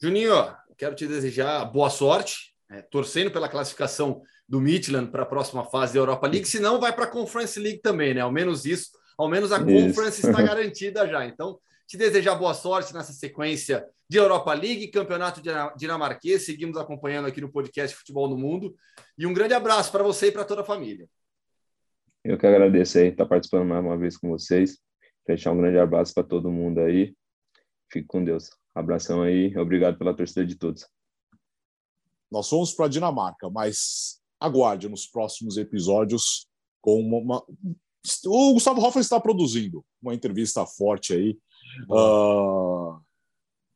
[0.00, 0.34] Juninho,
[0.76, 5.94] quero te desejar boa sorte, é, torcendo pela classificação do Midland para a próxima fase
[5.94, 8.20] da Europa League, se não vai para a Conference League também, né?
[8.20, 11.24] Ao menos isso, ao menos a Conference está garantida já.
[11.24, 15.40] Então, te desejar boa sorte nessa sequência de Europa League, Campeonato
[15.76, 16.44] Dinamarquês.
[16.44, 18.74] Seguimos acompanhando aqui no podcast Futebol no Mundo.
[19.16, 21.08] E um grande abraço para você e para toda a família.
[22.22, 24.78] Eu que agradeço aí estar participando mais uma vez com vocês.
[25.26, 27.14] Deixar um grande abraço para todo mundo aí.
[27.90, 28.50] Fique com Deus.
[28.74, 29.56] Abração aí.
[29.56, 30.86] Obrigado pela torcida de todos.
[32.30, 36.48] Nós fomos para a Dinamarca, mas aguarde nos próximos episódios
[36.80, 37.44] com uma, uma...
[38.26, 41.38] O Gustavo Hoffman está produzindo uma entrevista forte aí.
[41.88, 43.00] Uh...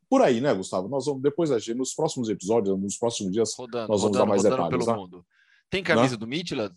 [0.08, 0.88] Por aí, né, Gustavo?
[0.88, 4.42] Nós vamos, depois, nos próximos episódios, nos próximos dias, rodando, nós vamos rodando, dar mais
[4.42, 4.70] detalhes.
[4.70, 4.96] pelo Né?
[4.96, 5.26] mundo.
[5.68, 6.18] Tem camisa Né?
[6.18, 6.70] do Mitchell?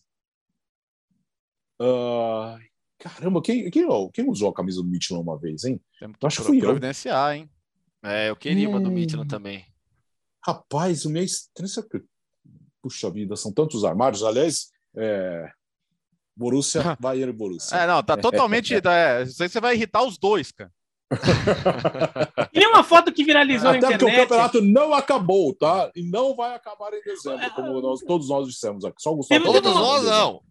[1.80, 2.60] Uh...
[3.00, 5.82] Caramba, quem, quem, quem usou a camisa do Michelin uma vez, hein?
[6.00, 6.62] Temos Eu acho que fui eu.
[6.62, 7.50] providenciar, hein?
[8.04, 8.94] É, eu queria uma do Hum.
[8.94, 9.66] Mitchell também.
[10.46, 11.50] Rapaz, o mês.
[12.82, 14.24] Puxa vida, são tantos armários.
[14.24, 15.52] Aliás, é...
[16.36, 17.76] Borussia, Bayern e Borussia.
[17.78, 18.74] É, não, tá totalmente.
[18.88, 20.72] É, isso aí você vai irritar os dois, cara.
[22.54, 24.28] E uma foto que viralizou na Até porque o internet.
[24.30, 25.92] campeonato não acabou, tá?
[25.96, 29.02] E não vai acabar em dezembro, como nós- todos nós dissemos aqui.
[29.02, 29.42] Só o Gustavo.
[29.44, 30.42] Teve- Todos nós não.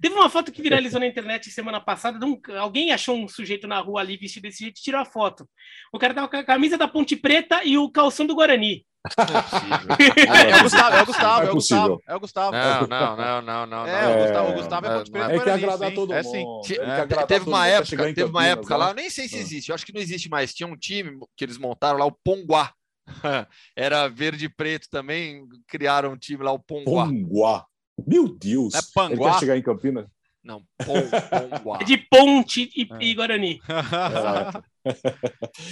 [0.00, 2.24] Teve uma foto que viralizou na internet semana passada.
[2.24, 5.48] um- alguém achou um sujeito na rua ali vestido desse jeito e tirou a foto.
[5.92, 8.84] O cara tava com a camisa da Ponte Preta e o calção do Guarani.
[9.16, 9.78] Não é possível.
[10.34, 11.88] É, é o Gustavo, é o Gustavo, É é o possível.
[11.88, 12.02] Gustavo.
[12.06, 12.52] É o Gustavo.
[12.52, 13.86] Não, não, não, não, não.
[13.86, 14.12] É, não.
[14.12, 15.10] o Gustavo, o Gustavo é Ponte.
[15.10, 15.94] Preta É que agradar sim.
[15.94, 16.62] todo É mundo.
[16.68, 18.78] Ele É, teve uma época, teve uma época né?
[18.84, 19.40] lá, eu nem sei se Ah.
[19.40, 20.52] existe, eu acho que não existe mais.
[20.52, 22.72] Tinha um time que eles montaram lá, o Ponguá.
[23.76, 27.06] Era verde e preto também, criaram um time lá, o Ponguá.
[27.06, 27.64] Ponguá.
[28.06, 28.74] Meu Deus.
[28.74, 29.32] É Ele Panguá?
[29.32, 30.06] quer chegar em Campinas?
[30.44, 31.78] Não, Pon- Ponguá.
[31.80, 33.04] É de Ponte e, É.
[33.04, 33.60] e Guarani.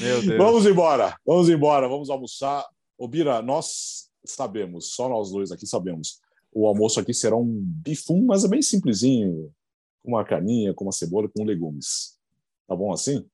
[0.01, 0.39] Meu Deus.
[0.39, 2.65] Vamos embora, vamos embora, vamos almoçar.
[2.99, 6.21] Ô, Bira, nós sabemos, só nós dois aqui sabemos.
[6.53, 9.53] O almoço aqui será um bifum, mas é bem simplesinho,
[10.03, 12.19] com uma carninha, com uma cebola, com legumes.
[12.67, 13.25] Tá bom assim?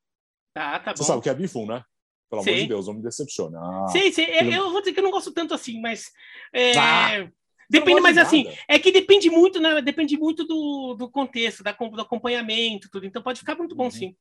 [0.53, 1.07] Tá, tá Você bom.
[1.07, 1.85] sabe o que é bifum, né?
[2.29, 2.63] Pelo amor Sei.
[2.63, 3.55] de Deus, não me decepcione.
[3.57, 4.09] Ah, sei.
[4.25, 6.11] É, Aquilo- Eu vou dizer que eu não gosto tanto assim, mas.
[6.53, 7.31] é, Ah,
[7.71, 9.81] depende, mas de assim, é que depende muito, né?
[9.83, 13.07] Depende muito do, do contexto, da, do acompanhamento, tudo.
[13.07, 13.91] Então pode ficar muito bom, Uhum.
[13.91, 14.17] sim.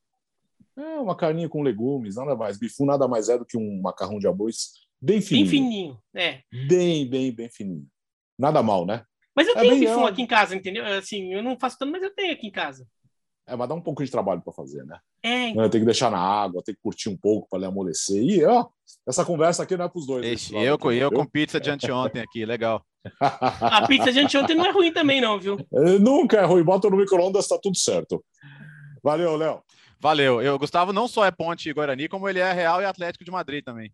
[0.77, 2.57] É uma carninha com legumes, nada mais.
[2.59, 4.71] Bifum nada mais é do que um macarrão de arroz
[5.01, 5.45] bem fininho.
[5.45, 5.99] Bem fininho.
[6.13, 6.41] É.
[6.67, 7.87] Bem, bem, bem fininho.
[8.37, 9.03] Nada mal, né?
[9.35, 10.05] Mas eu É tenho legal.
[10.07, 10.85] aqui em casa, entendeu?
[10.85, 12.85] Assim, eu não faço tanto, mas eu tenho aqui em casa.
[13.47, 14.99] É, mas dá um pouco de trabalho para fazer, né?
[15.23, 18.21] É, Né, Tem que deixar na água, tem que curtir um pouco para ele amolecer.
[18.21, 18.67] E, ó,
[19.07, 20.25] essa conversa aqui não é para os dois.
[20.25, 22.85] Ixi, desse lado eu, com- eu pizza de anteontem aqui, legal.
[23.19, 25.57] a pizza de anteontem não é ruim também, não, viu?
[25.73, 26.63] É, Nunca é ruim.
[26.63, 28.23] Bota no micro-ondas, tá tudo certo.
[29.03, 29.61] Valeu, Léo.
[29.99, 30.41] Valeu.
[30.41, 33.31] Eu, Gustavo não só é Ponte e Guarani, como ele é Real e Atlético de
[33.31, 33.91] Madrid também.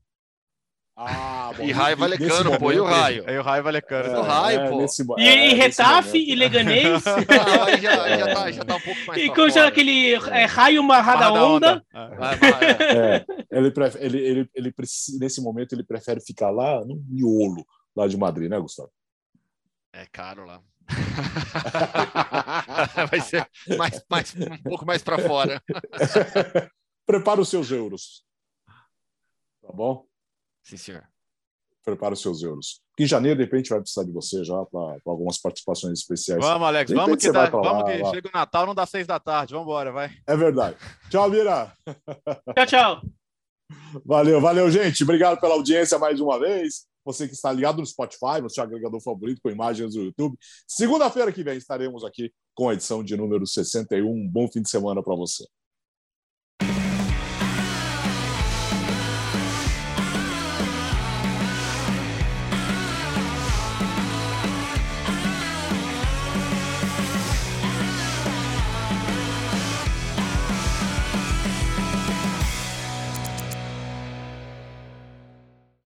[1.00, 3.24] Ah, bom, E Raio Valecano, pô, e o Raio?
[3.28, 4.10] Aí o Raio Valecano.
[4.10, 4.82] É, do Raio, é, pô.
[4.82, 7.06] nesse E, é, e Retafe e Leganês.
[7.68, 9.68] Aí já, já, tá, já tá um pouco mais e chama fora.
[9.68, 11.86] aquele é, raio marrada Barra da onda.
[11.94, 11.98] É.
[12.00, 12.32] Ah,
[12.82, 13.24] é.
[13.52, 14.74] Ele, prefere, ele, ele, ele
[15.20, 17.64] nesse momento ele prefere ficar lá no miolo
[17.96, 18.90] lá de Madrid, né, Gustavo?
[19.94, 20.64] É caro lá.
[23.12, 25.62] Vai ser mais, mais, um pouco mais para fora.
[27.06, 28.24] Prepara os seus euros.
[29.62, 30.07] Tá bom?
[30.68, 31.04] Sim, senhor.
[31.86, 32.82] Prepara os seus euros.
[32.98, 36.44] Que em janeiro, de repente, vai precisar de você já para algumas participações especiais.
[36.44, 38.10] Vamos, Alex, vamos que, você dá, lá, vamos que lá.
[38.12, 39.54] chega o Natal, não dá seis da tarde.
[39.54, 40.12] Vamos embora, vai.
[40.28, 40.76] É verdade.
[41.10, 41.74] Tchau, Mira.
[42.54, 43.02] Tchau, tchau.
[44.06, 45.04] Valeu, valeu, gente.
[45.04, 46.86] Obrigado pela audiência mais uma vez.
[47.06, 50.38] Você que está ligado no Spotify, no seu agregador favorito, com imagens do YouTube.
[50.68, 54.06] Segunda-feira que vem estaremos aqui com a edição de número 61.
[54.06, 55.46] Um bom fim de semana para você.